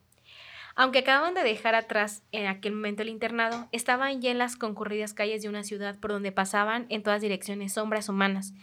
[0.75, 5.13] Aunque acababan de dejar atrás en aquel momento el internado, estaban ya en las concurridas
[5.13, 8.53] calles de una ciudad por donde pasaban en todas direcciones sombras humanas,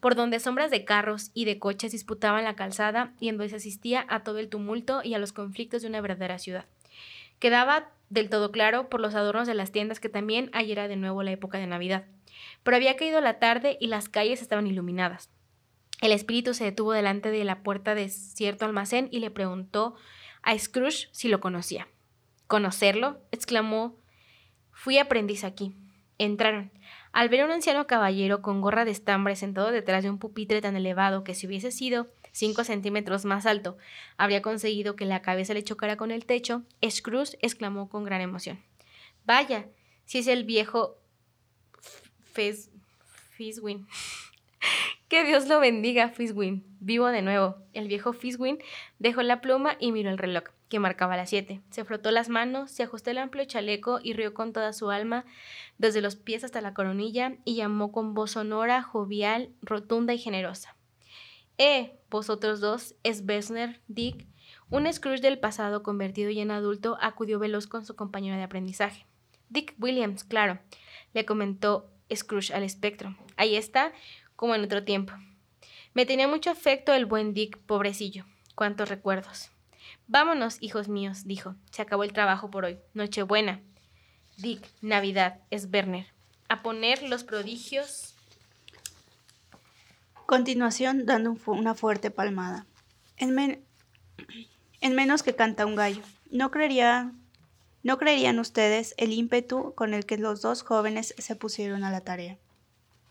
[0.00, 3.56] por donde sombras de carros y de coches disputaban la calzada y en donde se
[3.56, 6.66] asistía a todo el tumulto y a los conflictos de una verdadera ciudad.
[7.38, 10.96] Quedaba del todo claro por los adornos de las tiendas que también ayer era de
[10.96, 12.04] nuevo la época de Navidad.
[12.62, 15.30] Pero había caído la tarde y las calles estaban iluminadas.
[16.02, 19.96] El espíritu se detuvo delante de la puerta de cierto almacén y le preguntó
[20.46, 21.88] a Scrooge si lo conocía.
[22.46, 23.20] ¿Conocerlo?
[23.32, 23.98] exclamó.
[24.70, 25.74] Fui aprendiz aquí.
[26.18, 26.70] Entraron.
[27.12, 30.62] Al ver a un anciano caballero con gorra de estambre sentado detrás de un pupitre
[30.62, 33.76] tan elevado que si hubiese sido cinco centímetros más alto
[34.16, 38.62] habría conseguido que la cabeza le chocara con el techo, Scrooge exclamó con gran emoción.
[39.24, 39.66] Vaya,
[40.04, 40.96] si es el viejo.
[45.08, 46.64] Que Dios lo bendiga, Fiswin.
[46.80, 47.56] Vivo de nuevo.
[47.72, 48.58] El viejo Fiswin
[48.98, 51.60] dejó la pluma y miró el reloj, que marcaba las siete.
[51.70, 55.24] Se frotó las manos, se ajustó el amplio chaleco y rió con toda su alma,
[55.78, 60.76] desde los pies hasta la coronilla, y llamó con voz sonora, jovial, rotunda y generosa.
[61.58, 64.26] Eh, vosotros dos, es Besner, Dick.
[64.68, 69.06] Un Scrooge del pasado convertido ya en adulto acudió veloz con su compañero de aprendizaje.
[69.48, 70.58] Dick Williams, claro,
[71.14, 73.16] le comentó Scrooge al espectro.
[73.36, 73.92] Ahí está,
[74.36, 75.12] como en otro tiempo.
[75.94, 78.24] Me tenía mucho afecto el buen Dick, pobrecillo.
[78.54, 79.50] Cuántos recuerdos.
[80.06, 81.54] Vámonos, hijos míos, dijo.
[81.70, 82.78] Se acabó el trabajo por hoy.
[82.94, 83.60] Nochebuena.
[84.36, 86.06] Dick, Navidad, es Werner.
[86.48, 88.14] A poner los prodigios.
[90.26, 92.66] Continuación, dando una fuerte palmada.
[93.16, 93.64] En,
[94.80, 96.02] en menos que canta un gallo.
[96.30, 97.12] No creería
[97.86, 102.00] no creerían ustedes el ímpetu con el que los dos jóvenes se pusieron a la
[102.00, 102.36] tarea.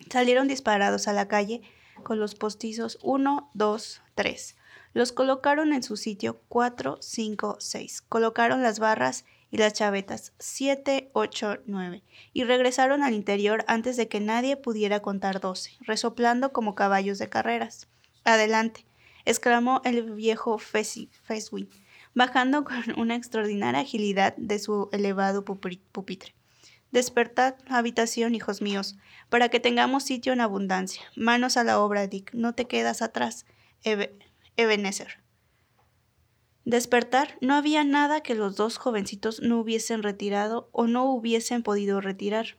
[0.09, 1.61] Salieron disparados a la calle
[2.03, 4.55] con los postizos 1, 2, 3.
[4.93, 8.01] Los colocaron en su sitio 4, 5, 6.
[8.07, 12.03] Colocaron las barras y las chavetas 7, 8, 9.
[12.33, 17.29] Y regresaron al interior antes de que nadie pudiera contar 12, resoplando como caballos de
[17.29, 17.87] carreras.
[18.23, 18.85] Adelante,
[19.25, 21.09] exclamó el viejo Feswin
[22.15, 26.34] bajando con una extraordinaria agilidad de su elevado pupitre.
[26.95, 28.95] Despertad habitación, hijos míos,
[29.27, 31.01] para que tengamos sitio en abundancia.
[31.17, 33.45] Manos a la obra, Dick, no te quedas atrás,
[34.55, 35.19] Ebenezer.
[36.63, 41.99] Despertar, no había nada que los dos jovencitos no hubiesen retirado o no hubiesen podido
[41.99, 42.55] retirar.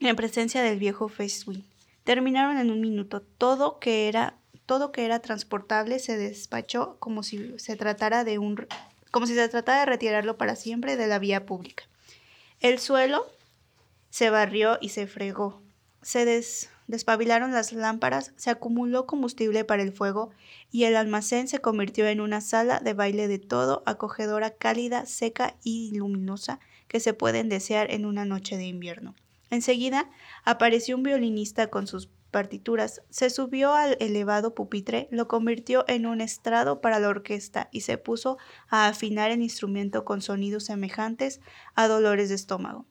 [0.00, 1.64] En presencia del viejo Facewin.
[2.02, 4.36] Terminaron en un minuto todo que era
[4.66, 8.66] todo que era transportable se despachó como si se tratara de un
[9.12, 11.84] como si se tratara de retirarlo para siempre de la vía pública.
[12.58, 13.26] El suelo
[14.14, 15.60] se barrió y se fregó.
[16.00, 16.24] Se
[16.86, 20.30] despabilaron las lámparas, se acumuló combustible para el fuego
[20.70, 25.56] y el almacén se convirtió en una sala de baile de todo, acogedora, cálida, seca
[25.64, 29.16] y luminosa que se pueden desear en una noche de invierno.
[29.50, 30.08] Enseguida
[30.44, 36.20] apareció un violinista con sus partituras, se subió al elevado pupitre, lo convirtió en un
[36.20, 41.40] estrado para la orquesta y se puso a afinar el instrumento con sonidos semejantes
[41.74, 42.86] a dolores de estómago.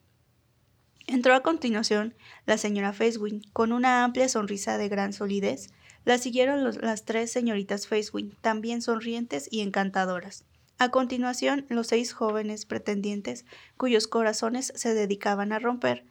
[1.06, 2.14] Entró a continuación
[2.46, 5.68] la señora Facewin con una amplia sonrisa de gran solidez.
[6.04, 10.44] La siguieron las tres señoritas Facewin, también sonrientes y encantadoras.
[10.78, 13.44] A continuación, los seis jóvenes pretendientes,
[13.76, 16.04] cuyos corazones se dedicaban a romper,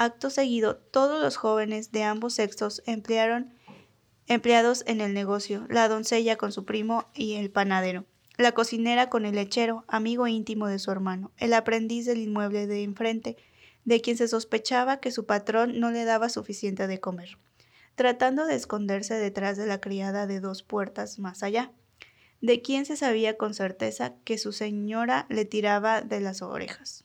[0.00, 3.52] Acto seguido, todos los jóvenes de ambos sexos emplearon
[4.28, 8.06] empleados en el negocio, la doncella con su primo y el panadero,
[8.38, 12.82] la cocinera con el lechero, amigo íntimo de su hermano, el aprendiz del inmueble de
[12.82, 13.36] enfrente,
[13.90, 17.38] de quien se sospechaba que su patrón no le daba suficiente de comer,
[17.96, 21.72] tratando de esconderse detrás de la criada de dos puertas más allá,
[22.40, 27.04] de quien se sabía con certeza que su señora le tiraba de las orejas.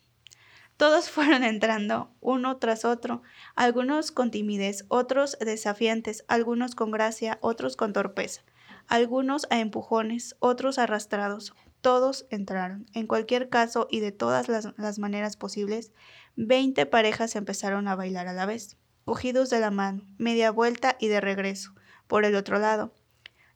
[0.78, 3.24] Todos fueron entrando, uno tras otro,
[3.56, 8.44] algunos con timidez, otros desafiantes, algunos con gracia, otros con torpeza,
[8.86, 11.56] algunos a empujones, otros arrastrados.
[11.82, 12.88] Todos entraron.
[12.94, 15.92] En cualquier caso y de todas las, las maneras posibles,
[16.36, 21.08] veinte parejas empezaron a bailar a la vez, cogidos de la mano, media vuelta y
[21.08, 21.74] de regreso,
[22.08, 22.94] por el otro lado.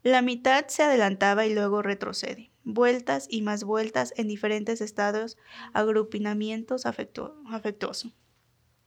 [0.04, 5.38] La mitad se adelantaba y luego retrocede vueltas y más vueltas en diferentes estados,
[5.74, 8.14] agrupinamientos afectuosos.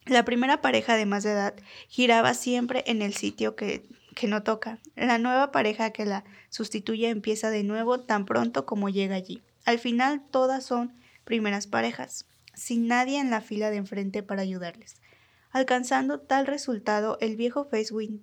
[0.06, 1.54] La primera pareja de más edad
[1.88, 4.80] giraba siempre en el sitio que, que no toca.
[4.96, 9.42] La nueva pareja que la sustituye empieza de nuevo tan pronto como llega allí.
[9.64, 10.92] Al final todas son
[11.24, 14.96] primeras parejas, sin nadie en la fila de enfrente para ayudarles.
[15.50, 18.22] Alcanzando tal resultado, el viejo Facewind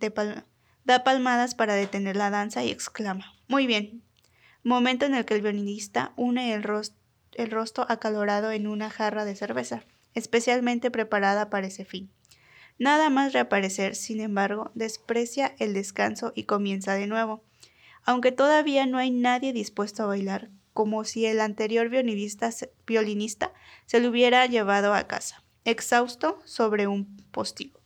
[0.84, 4.04] da palmadas para detener la danza y exclama, Muy bien,
[4.64, 9.84] momento en el que el violinista une el, rostro acalorado en una jarra de cerveza,
[10.14, 12.12] especialmente preparada para ese fin.
[12.80, 17.44] Nada más reaparecer, sin embargo, desprecia el descanso y comienza de nuevo,
[18.04, 24.08] aunque todavía no hay nadie dispuesto a bailar, como si el anterior violinista, se lo
[24.08, 27.82] hubiera llevado a casa, exhausto sobre un postigo,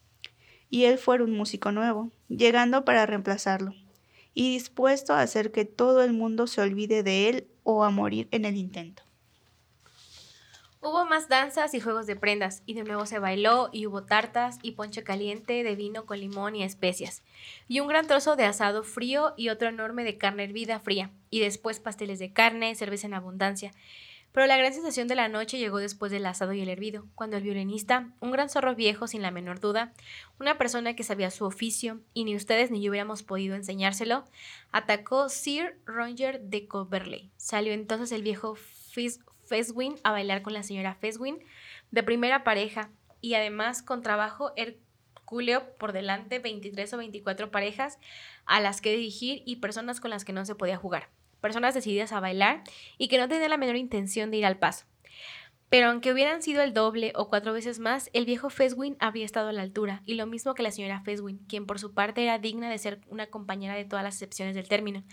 [0.69, 3.73] y él fuera un músico nuevo, llegando para reemplazarlo
[4.35, 8.27] y dispuesto a hacer que todo el mundo se olvide de él o a morir
[8.29, 9.01] en el intento.
[10.85, 14.59] Hubo más danzas y juegos de prendas, y de nuevo se bailó, y hubo tartas
[14.61, 17.23] y ponche caliente de vino con limón y especias,
[17.69, 21.39] y un gran trozo de asado frío y otro enorme de carne hervida fría, y
[21.39, 23.71] después pasteles de carne, cerveza en abundancia,
[24.33, 27.37] pero la gran sensación de la noche llegó después del asado y el hervido, cuando
[27.37, 29.93] el violinista, un gran zorro viejo sin la menor duda,
[30.37, 34.25] una persona que sabía su oficio y ni ustedes ni yo hubiéramos podido enseñárselo,
[34.73, 37.31] atacó Sir Roger de Coverley.
[37.37, 38.55] Salió entonces el viejo
[39.53, 41.37] Feswin a bailar con la señora Feswin
[41.91, 42.89] de primera pareja
[43.21, 47.99] y además con trabajo hercúleo por delante 23 o 24 parejas
[48.45, 52.13] a las que dirigir y personas con las que no se podía jugar personas decididas
[52.13, 52.63] a bailar
[52.97, 54.85] y que no tenían la menor intención de ir al paso.
[55.69, 59.49] Pero aunque hubieran sido el doble o cuatro veces más, el viejo Feswin habría estado
[59.49, 62.39] a la altura, y lo mismo que la señora Feswin, quien por su parte era
[62.39, 65.03] digna de ser una compañera de todas las excepciones del término.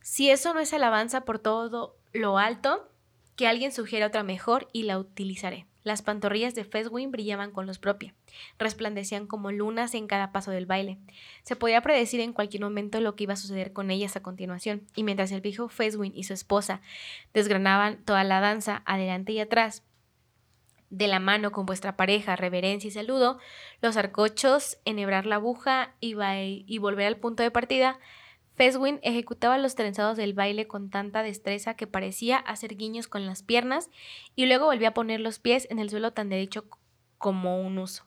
[0.00, 2.90] Si eso no es alabanza por todo lo alto,
[3.36, 5.66] que alguien sugiera otra mejor y la utilizaré.
[5.84, 8.12] Las pantorrillas de Feswin brillaban con luz propia,
[8.58, 10.98] resplandecían como lunas en cada paso del baile.
[11.44, 14.82] Se podía predecir en cualquier momento lo que iba a suceder con ellas a continuación,
[14.96, 16.80] y mientras el viejo Feswin y su esposa
[17.32, 19.84] desgranaban toda la danza adelante y atrás,
[20.90, 23.38] de la mano con vuestra pareja, reverencia y saludo,
[23.80, 26.16] los arcochos, enhebrar la aguja y,
[26.66, 27.98] y volver al punto de partida,
[28.56, 33.42] Feswin ejecutaba los trenzados del baile con tanta destreza que parecía hacer guiños con las
[33.42, 33.90] piernas
[34.34, 36.64] y luego volvía a poner los pies en el suelo tan derecho
[37.18, 38.04] como un uso.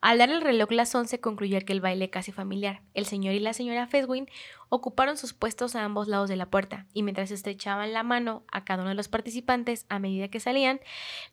[0.00, 2.82] Al dar el reloj las once concluyó aquel baile casi familiar.
[2.94, 4.28] El señor y la señora Feswin
[4.68, 8.64] ocuparon sus puestos a ambos lados de la puerta, y mientras estrechaban la mano a
[8.64, 10.80] cada uno de los participantes a medida que salían,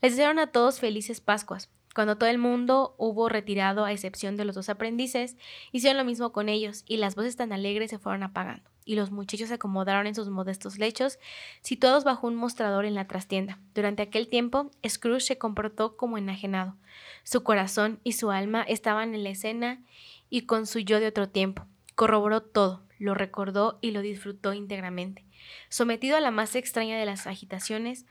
[0.01, 1.69] les desearon a todos felices Pascuas.
[1.95, 5.37] Cuando todo el mundo hubo retirado a excepción de los dos aprendices,
[5.71, 9.11] hicieron lo mismo con ellos y las voces tan alegres se fueron apagando, y los
[9.11, 11.19] muchachos se acomodaron en sus modestos lechos,
[11.61, 13.59] situados bajo un mostrador en la trastienda.
[13.73, 16.75] Durante aquel tiempo, Scrooge se comportó como enajenado.
[17.23, 19.81] Su corazón y su alma estaban en la escena
[20.29, 21.65] y con su yo de otro tiempo.
[21.95, 25.23] Corroboró todo, lo recordó y lo disfrutó íntegramente.
[25.69, 28.05] Sometido a la más extraña de las agitaciones,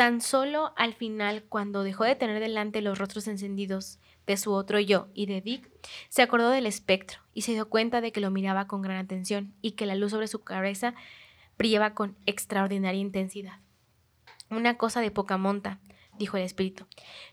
[0.00, 4.80] Tan solo al final, cuando dejó de tener delante los rostros encendidos de su otro
[4.80, 5.70] yo y de Dick,
[6.08, 9.52] se acordó del espectro y se dio cuenta de que lo miraba con gran atención
[9.60, 10.94] y que la luz sobre su cabeza
[11.58, 13.58] brillaba con extraordinaria intensidad.
[14.48, 15.80] Una cosa de poca monta,
[16.18, 16.86] dijo el espíritu,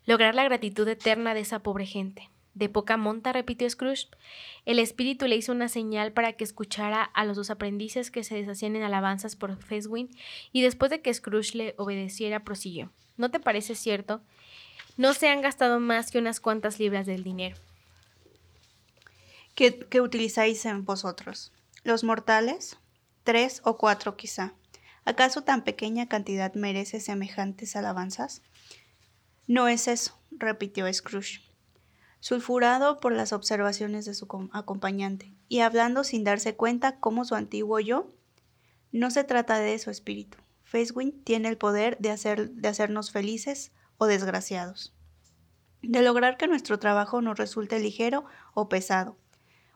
[0.06, 2.30] lograr la gratitud eterna de esa pobre gente.
[2.58, 4.08] De poca monta, repitió Scrooge.
[4.66, 8.34] El espíritu le hizo una señal para que escuchara a los dos aprendices que se
[8.34, 10.10] deshacían en alabanzas por Feswin,
[10.52, 12.92] y después de que Scrooge le obedeciera, prosiguió.
[13.16, 14.22] ¿No te parece cierto?
[14.98, 17.58] No se han gastado más que unas cuantas libras del dinero.
[19.54, 21.52] ¿Qué, qué utilizáis en vosotros?
[21.84, 22.80] ¿Los mortales?
[23.24, 24.56] Tres o cuatro quizá.
[25.06, 28.42] ¿Acaso tan pequeña cantidad merece semejantes alabanzas?
[29.46, 31.47] No es eso, repitió Scrooge
[32.20, 37.80] sulfurado por las observaciones de su acompañante, y hablando sin darse cuenta como su antiguo
[37.80, 38.12] yo.
[38.92, 40.38] No se trata de eso, espíritu.
[40.64, 44.94] Facewin tiene el poder de, hacer, de hacernos felices o desgraciados,
[45.82, 49.18] de lograr que nuestro trabajo nos resulte ligero o pesado,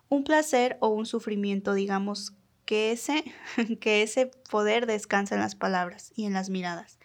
[0.09, 2.33] un placer o un sufrimiento, digamos,
[2.65, 3.23] que ese,
[3.79, 6.99] que ese poder descansa en las palabras y en las miradas,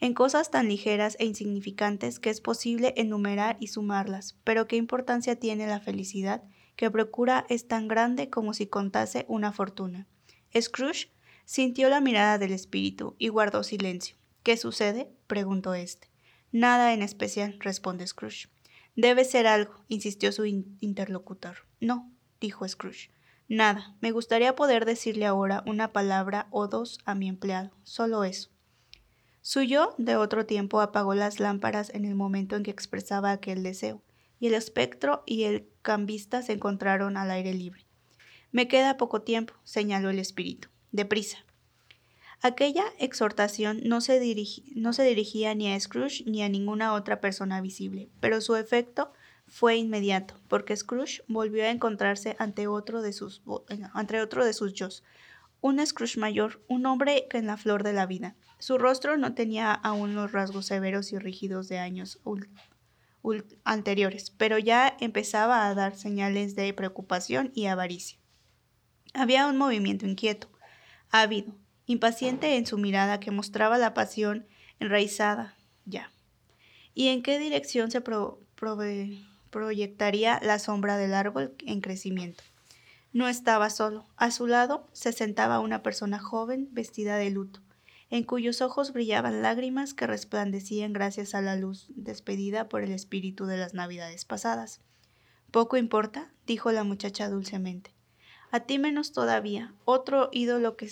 [0.00, 5.36] en cosas tan ligeras e insignificantes que es posible enumerar y sumarlas, pero qué importancia
[5.36, 6.42] tiene la felicidad
[6.76, 10.06] que procura es tan grande como si contase una fortuna.
[10.58, 11.10] Scrooge
[11.44, 14.16] sintió la mirada del espíritu y guardó silencio.
[14.44, 15.10] ¿Qué sucede?
[15.26, 16.08] preguntó éste.
[16.52, 18.48] Nada en especial, responde Scrooge.
[18.94, 21.66] Debe ser algo, insistió su interlocutor.
[21.80, 23.10] No, dijo Scrooge.
[23.48, 23.96] Nada.
[24.00, 27.70] Me gustaría poder decirle ahora una palabra o dos a mi empleado.
[27.82, 28.50] Solo eso.
[29.48, 33.62] Su yo de otro tiempo apagó las lámparas en el momento en que expresaba aquel
[33.62, 34.02] deseo,
[34.38, 37.86] y el espectro y el cambista se encontraron al aire libre.
[38.52, 40.68] Me queda poco tiempo, señaló el espíritu.
[40.92, 41.38] Deprisa.
[42.42, 44.20] Aquella exhortación no se,
[44.74, 49.14] no se dirigía ni a Scrooge ni a ninguna otra persona visible, pero su efecto
[49.46, 53.40] fue inmediato, porque Scrooge volvió a encontrarse ante otro de sus,
[53.94, 55.04] ante otro de sus yos,
[55.62, 58.36] un Scrooge mayor, un hombre en la flor de la vida.
[58.58, 62.20] Su rostro no tenía aún los rasgos severos y rígidos de años
[63.64, 68.18] anteriores, pero ya empezaba a dar señales de preocupación y avaricia.
[69.14, 70.48] Había un movimiento inquieto,
[71.10, 71.54] ávido,
[71.86, 74.46] impaciente en su mirada que mostraba la pasión
[74.80, 76.10] enraizada ya.
[76.94, 78.02] ¿Y en qué dirección se
[79.50, 82.42] proyectaría la sombra del árbol en crecimiento?
[83.12, 84.06] No estaba solo.
[84.16, 87.60] A su lado se sentaba una persona joven vestida de luto
[88.10, 93.46] en cuyos ojos brillaban lágrimas que resplandecían gracias a la luz despedida por el espíritu
[93.46, 94.80] de las navidades pasadas.
[95.50, 97.94] Poco importa, dijo la muchacha dulcemente.
[98.50, 100.90] A ti menos todavía, otro ídolo que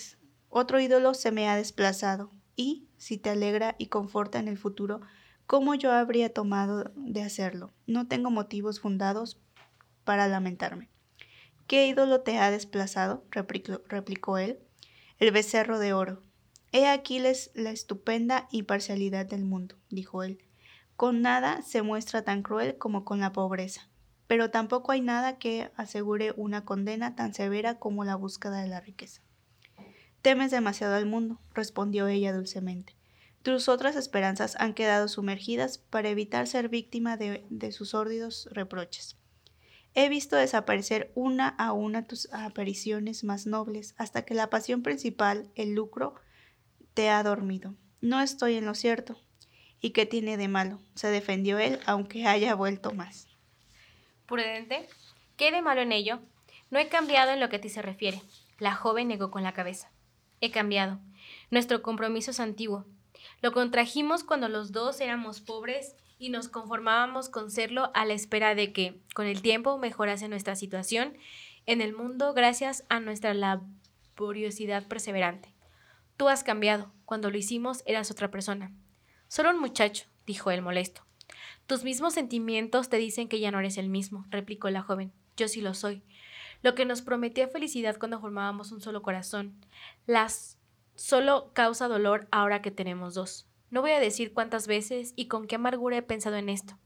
[0.49, 5.01] otro ídolo se me ha desplazado, y, si te alegra y conforta en el futuro,
[5.45, 7.71] ¿cómo yo habría tomado de hacerlo?
[7.85, 9.39] No tengo motivos fundados
[10.03, 10.89] para lamentarme.
[11.67, 13.25] ¿Qué ídolo te ha desplazado?
[13.29, 14.59] replicó él.
[15.19, 16.23] El becerro de oro,
[16.77, 20.37] He aquí la estupenda imparcialidad del mundo, dijo él.
[20.95, 23.89] Con nada se muestra tan cruel como con la pobreza,
[24.27, 28.79] pero tampoco hay nada que asegure una condena tan severa como la búsqueda de la
[28.79, 29.23] riqueza.
[30.21, 32.95] Temes demasiado al mundo, respondió ella dulcemente.
[33.41, 39.17] Tus otras esperanzas han quedado sumergidas para evitar ser víctima de, de sus sórdidos reproches.
[39.95, 45.49] He visto desaparecer una a una tus apariciones más nobles hasta que la pasión principal,
[45.55, 46.13] el lucro,
[46.97, 47.75] te ha dormido.
[48.01, 49.21] No estoy en lo cierto.
[49.79, 50.79] ¿Y qué tiene de malo?
[50.95, 53.27] se defendió él, aunque haya vuelto más.
[54.25, 54.89] Prudente,
[55.35, 56.21] ¿qué de malo en ello?
[56.71, 58.19] No he cambiado en lo que a ti se refiere.
[58.57, 59.91] La joven negó con la cabeza.
[60.41, 60.97] He cambiado.
[61.51, 62.87] Nuestro compromiso es antiguo.
[63.43, 68.55] Lo contrajimos cuando los dos éramos pobres y nos conformábamos con serlo a la espera
[68.55, 71.15] de que, con el tiempo, mejorase nuestra situación
[71.67, 75.56] en el mundo gracias a nuestra laboriosidad perseverante.
[76.17, 76.91] Tú has cambiado.
[77.05, 78.71] Cuando lo hicimos eras otra persona.
[79.27, 81.03] Solo un muchacho, dijo él molesto.
[81.67, 85.13] Tus mismos sentimientos te dicen que ya no eres el mismo, replicó la joven.
[85.35, 86.01] Yo sí lo soy.
[86.63, 89.55] Lo que nos prometía felicidad cuando formábamos un solo corazón,
[90.07, 90.57] las
[90.95, 93.45] solo causa dolor ahora que tenemos dos.
[93.69, 96.79] No voy a decir cuántas veces y con qué amargura he pensado en esto.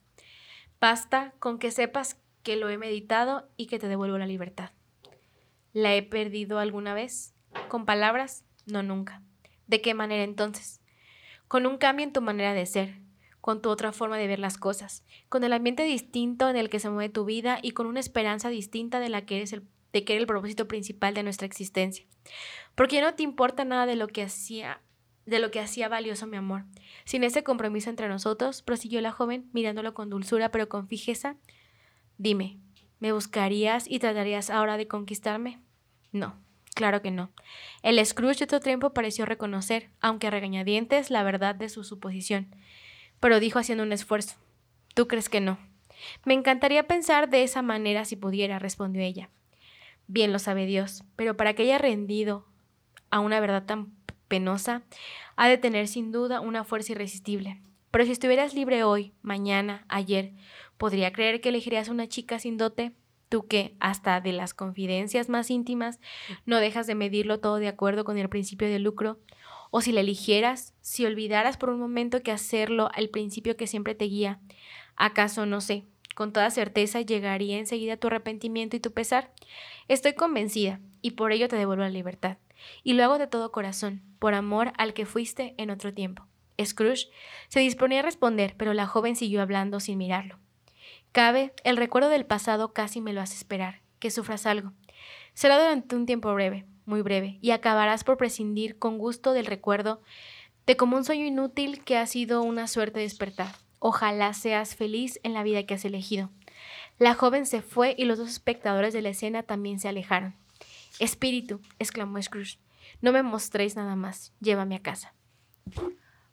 [0.82, 4.72] Basta con que sepas que lo he meditado y que te devuelvo la libertad.
[5.74, 7.34] ¿La he perdido alguna vez?
[7.70, 9.22] Con palabras, no nunca.
[9.68, 10.82] ¿De qué manera entonces?
[11.48, 12.98] Con un cambio en tu manera de ser,
[13.42, 16.80] con tu otra forma de ver las cosas, con el ambiente distinto en el que
[16.80, 20.04] se mueve tu vida y con una esperanza distinta de la que eres el de
[20.06, 22.06] que era el propósito principal de nuestra existencia.
[22.76, 24.82] Porque no te importa nada de lo que hacía
[25.26, 26.66] de lo que hacía valioso mi amor.
[27.06, 31.36] Sin ese compromiso entre nosotros, prosiguió la joven, mirándolo con dulzura pero con fijeza,
[32.18, 32.58] dime,
[33.00, 35.62] ¿me buscarías y tratarías ahora de conquistarme?
[36.12, 36.36] No,
[36.74, 37.32] Claro que no.
[37.84, 42.56] El Scrooge de otro tiempo pareció reconocer, aunque a regañadientes, la verdad de su suposición,
[43.20, 44.36] pero dijo haciendo un esfuerzo.
[44.94, 45.60] ¿Tú crees que no?
[46.26, 49.30] Me encantaría pensar de esa manera si pudiera, respondió ella.
[50.08, 52.46] Bien lo sabe Dios, pero para que haya rendido
[53.12, 53.94] a una verdad tan
[54.28, 54.84] penosa,
[55.36, 57.62] ha de tener sin duda una fuerza irresistible.
[57.92, 60.34] Pero si estuvieras libre hoy, mañana, ayer,
[60.78, 62.94] ¿podría creer que elegirías una chica sin dote?
[63.32, 66.02] Tú que hasta de las confidencias más íntimas
[66.46, 69.20] no dejas de medirlo todo de acuerdo con el principio de lucro,
[69.72, 73.96] o si la eligieras, si olvidaras por un momento que hacerlo al principio que siempre
[73.96, 74.42] te guía,
[74.98, 75.86] ¿acaso no sé?
[76.14, 79.32] Con toda certeza llegaría enseguida tu arrepentimiento y tu pesar.
[79.88, 82.38] Estoy convencida, y por ello te devuelvo la libertad.
[82.84, 86.28] Y lo hago de todo corazón, por amor al que fuiste en otro tiempo.
[86.62, 87.08] Scrooge
[87.48, 90.41] se disponía a responder, pero la joven siguió hablando sin mirarlo.
[91.12, 94.72] Cabe, el recuerdo del pasado casi me lo hace esperar, que sufras algo.
[95.34, 100.02] Será durante un tiempo breve, muy breve, y acabarás por prescindir con gusto del recuerdo
[100.66, 103.54] de como un sueño inútil que ha sido una suerte despertar.
[103.80, 106.30] Ojalá seas feliz en la vida que has elegido.
[106.98, 110.36] La joven se fue y los dos espectadores de la escena también se alejaron.
[111.00, 112.60] Espíritu, exclamó Scrooge,
[113.02, 115.14] no me mostréis nada más, llévame a casa.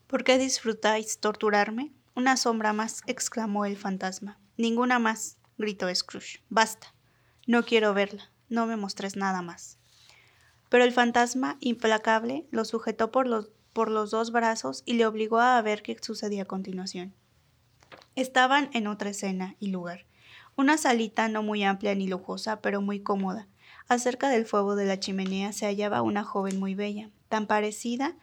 [0.06, 1.92] ¿Por qué disfrutáis torturarme?
[2.14, 4.38] Una sombra más, exclamó el fantasma.
[4.58, 6.42] Ninguna más, gritó Scrooge.
[6.50, 6.92] Basta.
[7.46, 8.30] No quiero verla.
[8.48, 9.78] No me mostres nada más.
[10.68, 15.38] Pero el fantasma, implacable, lo sujetó por los, por los dos brazos y le obligó
[15.38, 17.14] a ver qué sucedía a continuación.
[18.16, 20.06] Estaban en otra escena y lugar.
[20.56, 23.46] Una salita no muy amplia ni lujosa, pero muy cómoda.
[23.86, 28.16] Acerca del fuego de la chimenea se hallaba una joven muy bella, tan parecida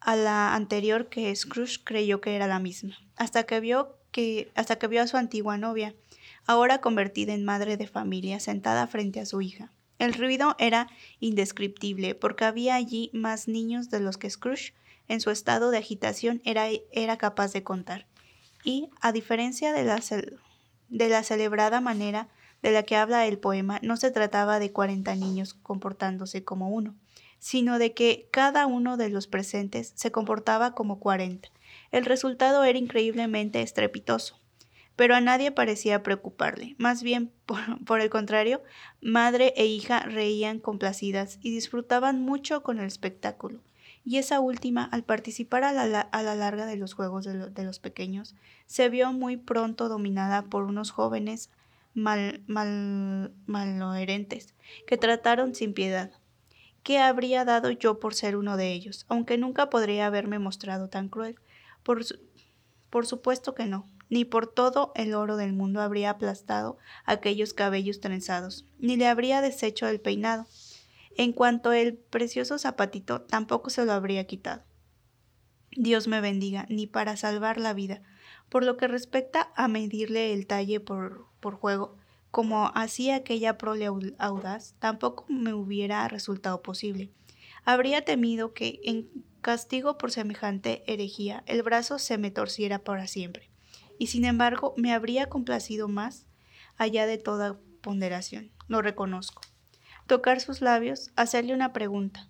[0.00, 4.76] a la anterior que Scrooge creyó que era la misma, hasta que vio que hasta
[4.76, 5.94] que vio a su antigua novia,
[6.46, 9.72] ahora convertida en madre de familia, sentada frente a su hija.
[9.98, 10.88] El ruido era
[11.20, 14.72] indescriptible, porque había allí más niños de los que Scrooge,
[15.08, 18.06] en su estado de agitación, era, era capaz de contar.
[18.64, 20.00] Y, a diferencia de la,
[20.88, 22.28] de la celebrada manera
[22.62, 26.94] de la que habla el poema, no se trataba de cuarenta niños comportándose como uno,
[27.38, 31.48] sino de que cada uno de los presentes se comportaba como cuarenta.
[31.90, 34.38] El resultado era increíblemente estrepitoso,
[34.96, 36.74] pero a nadie parecía preocuparle.
[36.78, 37.32] Más bien,
[37.86, 38.62] por, el contrario,
[39.00, 43.60] madre e hija reían complacidas y disfrutaban mucho con el espectáculo.
[44.04, 48.34] Y esa última, al participar a la, larga de los juegos de, de, los pequeños,
[48.66, 51.50] se vio muy pronto dominada por unos jóvenes
[51.94, 54.54] mal, mal, malherentes
[54.86, 56.10] que trataron sin piedad.
[56.82, 59.04] ¿Qué habría dado yo por ser uno de ellos?
[59.08, 61.38] Aunque nunca podría haberme mostrado tan cruel.
[62.90, 63.88] Por, supuesto que no.
[64.10, 66.76] Ni por todo el oro del mundo habría aplastado
[67.06, 70.46] aquellos cabellos trenzados, ni le habría deshecho el peinado.
[71.16, 74.64] En cuanto el precioso zapatito, tampoco se lo habría quitado.
[75.70, 78.02] Dios me bendiga, ni para salvar la vida.
[78.50, 81.96] Por lo que respecta a medirle el talle por, por juego,
[82.30, 83.86] como hacía aquella prole
[84.18, 87.10] audaz, tampoco me hubiera resultado posible.
[87.64, 89.08] Habría temido que, en
[89.40, 93.50] castigo por semejante herejía, el brazo se me torciera para siempre.
[93.98, 96.26] Y sin embargo, me habría complacido más
[96.76, 99.42] allá de toda ponderación, lo reconozco.
[100.06, 102.28] Tocar sus labios, hacerle una pregunta,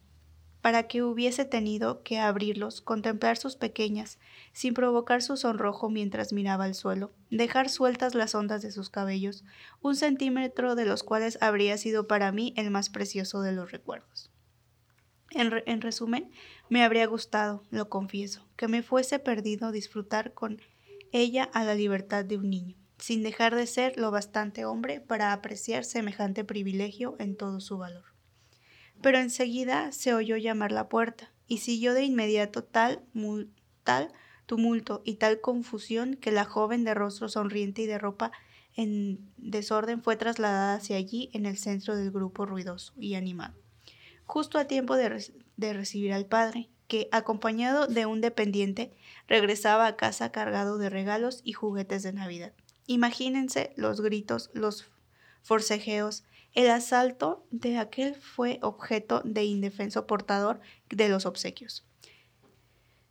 [0.61, 4.18] para que hubiese tenido que abrirlos, contemplar sus pequeñas,
[4.52, 9.44] sin provocar su sonrojo mientras miraba el suelo, dejar sueltas las ondas de sus cabellos,
[9.80, 14.30] un centímetro de los cuales habría sido para mí el más precioso de los recuerdos.
[15.31, 16.31] En, en resumen,
[16.68, 20.61] me habría gustado, lo confieso, que me fuese perdido disfrutar con
[21.12, 25.33] ella a la libertad de un niño, sin dejar de ser lo bastante hombre para
[25.33, 28.05] apreciar semejante privilegio en todo su valor.
[29.03, 33.03] Pero enseguida se oyó llamar la puerta, y siguió de inmediato tal,
[33.83, 34.12] tal
[34.47, 38.33] tumulto y tal confusión que la joven de rostro sonriente y de ropa
[38.74, 43.55] en desorden fue trasladada hacia allí en el centro del grupo ruidoso y animado,
[44.29, 48.93] justo a tiempo de, recibir al padre, que, acompañado de un dependiente,
[49.26, 52.53] regresaba a casa cargado de regalos y juguetes de Navidad.
[52.87, 54.87] Imagínense los gritos, los
[55.43, 56.24] forcejeos,
[56.55, 60.61] el asalto de aquel fue objeto de indefenso portador
[60.91, 61.87] de los obsequios.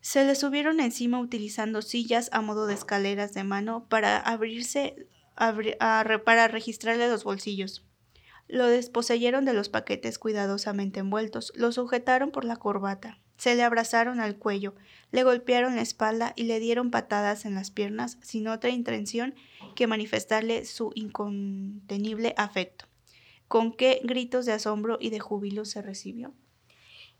[0.01, 6.47] Se le subieron encima utilizando sillas a modo de escaleras de mano para abrirse para
[6.47, 7.86] registrarle los bolsillos.
[8.47, 14.19] Lo desposeyeron de los paquetes cuidadosamente envueltos, lo sujetaron por la corbata, se le abrazaron
[14.19, 14.73] al cuello,
[15.11, 19.35] le golpearon la espalda y le dieron patadas en las piernas sin otra intención
[19.75, 22.85] que manifestarle su incontenible afecto
[23.47, 26.33] con qué gritos de asombro y de júbilo se recibió.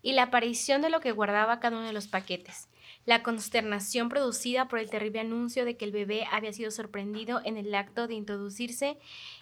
[0.02, 2.68] Y la aparición de lo que guardaba cada uno de los paquetes,
[3.04, 7.56] la consternación producida por el terrible anuncio de que el bebé había sido sorprendido en
[7.56, 8.98] el acto de introducirse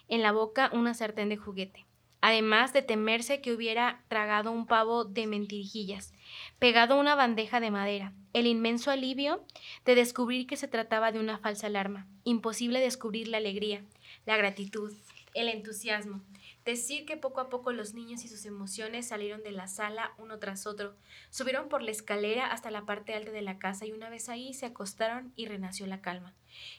[0.08, 1.86] en la boca una sartén de juguete,
[2.20, 6.12] además de temerse que hubiera tragado un pavo de mentirijillas,
[6.58, 9.44] pegado a una bandeja de madera, el inmenso alivio
[9.84, 13.84] de descubrir que se trataba de una falsa alarma, imposible descubrir la alegría,
[14.26, 14.92] la gratitud,
[15.34, 16.22] el entusiasmo,
[16.66, 20.40] Decir que poco a poco los niños y sus emociones salieron de la sala uno
[20.40, 20.96] tras otro,
[21.30, 24.52] subieron por la escalera hasta la parte alta de la casa y una vez ahí
[24.52, 26.34] se acostaron y renació la calma.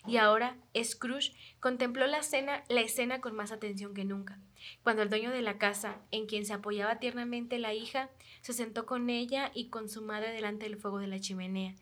[0.05, 4.37] Y ahora Scrooge contempló la escena, la escena con más atención que nunca.
[4.83, 8.09] Cuando el dueño de la casa, en quien se apoyaba tiernamente la hija,
[8.41, 11.75] se sentó con ella y con su madre delante del fuego de la chimenea,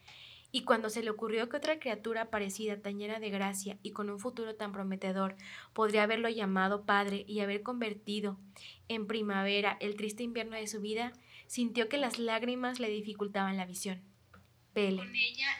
[0.56, 4.10] y cuando se le ocurrió que otra criatura parecida tan llena de gracia y con
[4.10, 5.36] un futuro tan prometedor
[5.74, 8.40] podría haberlo llamado padre y haber convertido
[8.88, 11.12] en primavera el triste invierno de su vida,
[11.46, 14.02] sintió que las lágrimas le dificultaban la visión.
[14.72, 15.04] Pele,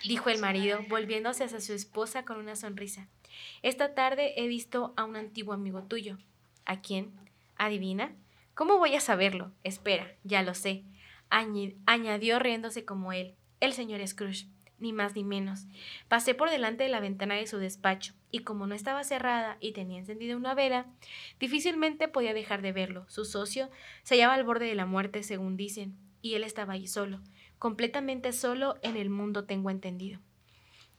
[0.08, 3.10] dijo el marido, volviéndose hacia su esposa con una sonrisa.
[3.64, 6.20] Esta tarde he visto a un antiguo amigo tuyo.
[6.64, 7.12] ¿A quién?
[7.58, 8.16] ¿Adivina?
[8.54, 9.52] ¿Cómo voy a saberlo?
[9.66, 10.86] Espera, ya lo sé.
[11.30, 15.68] añadió riéndose como él, el señor Scrooge, ni más ni menos.
[16.08, 19.72] Pasé por delante de la ventana de su despacho, y como no estaba cerrada y
[19.72, 20.88] tenía encendida una vela,
[21.40, 23.06] difícilmente podía dejar de verlo.
[23.08, 23.70] Su socio
[24.04, 27.22] se hallaba al borde de la muerte, según dicen, y él estaba allí solo,
[27.60, 30.20] completamente solo en el mundo tengo entendido.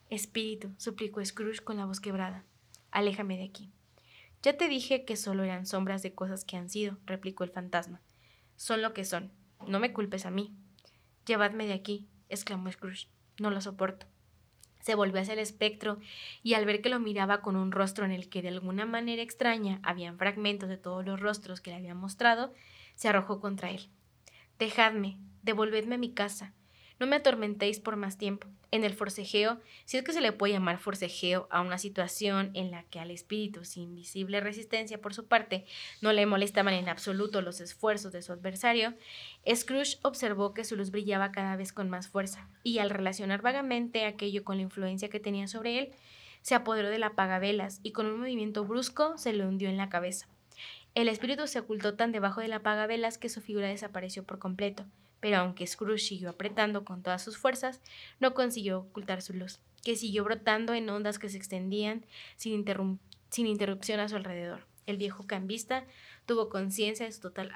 [0.09, 2.45] Espíritu, suplicó Scrooge con la voz quebrada,
[2.91, 3.73] aléjame de aquí.
[4.43, 8.01] Ya te dije que solo eran sombras de cosas que han sido, replicó el fantasma.
[8.55, 9.33] Son lo que son.
[9.67, 10.55] No me culpes a mí.
[11.27, 13.09] Llevadme de aquí, exclamó Scrooge.
[13.39, 14.07] No lo soporto.
[14.81, 15.99] Se volvió hacia el espectro
[16.43, 19.23] y al ver que lo miraba con un rostro en el que de alguna manera
[19.23, 22.55] extraña habían fragmentos de todos los rostros que le había mostrado,
[22.95, 23.89] se arrojó contra él.
[24.59, 26.53] Dejadme, devolvedme a mi casa.
[26.99, 28.49] No me atormentéis por más tiempo.
[28.71, 32.71] En el forcejeo, si es que se le puede llamar forcejeo a una situación en
[32.71, 35.67] la que al espíritu, sin visible resistencia por su parte,
[36.01, 38.95] no le molestaban en absoluto los esfuerzos de su adversario,
[39.47, 44.07] Scrooge observó que su luz brillaba cada vez con más fuerza, y al relacionar vagamente
[44.07, 45.93] aquello con la influencia que tenía sobre él,
[46.41, 49.91] se apoderó de la pagavelas y con un movimiento brusco se le hundió en la
[49.91, 50.29] cabeza.
[50.95, 54.87] El espíritu se ocultó tan debajo de la pagavelas que su figura desapareció por completo
[55.21, 57.81] pero aunque Scrooge siguió apretando con todas sus fuerzas,
[58.21, 62.05] no consiguió ocultar su luz, que siguió brotando en ondas que se extendían
[62.37, 62.65] sin,
[63.31, 64.67] sin interrupción a su alrededor.
[64.87, 65.85] El viejo cambista
[66.27, 67.53] tuvo conciencia de su total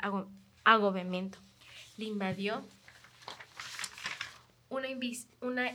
[0.64, 1.38] agobiamiento.
[1.96, 2.66] Le invadió
[5.40, 5.74] una,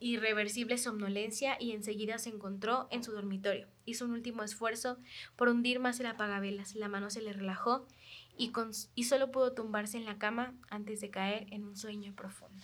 [0.00, 3.66] irreversible somnolencia y enseguida se encontró en su dormitorio.
[3.86, 4.98] Hizo un último esfuerzo
[5.34, 6.74] por hundir más el apagavelas.
[6.74, 7.86] La mano se le relajó
[8.38, 12.62] y, solo pudo tumbarse en la cama antes de caer en un sueño profundo.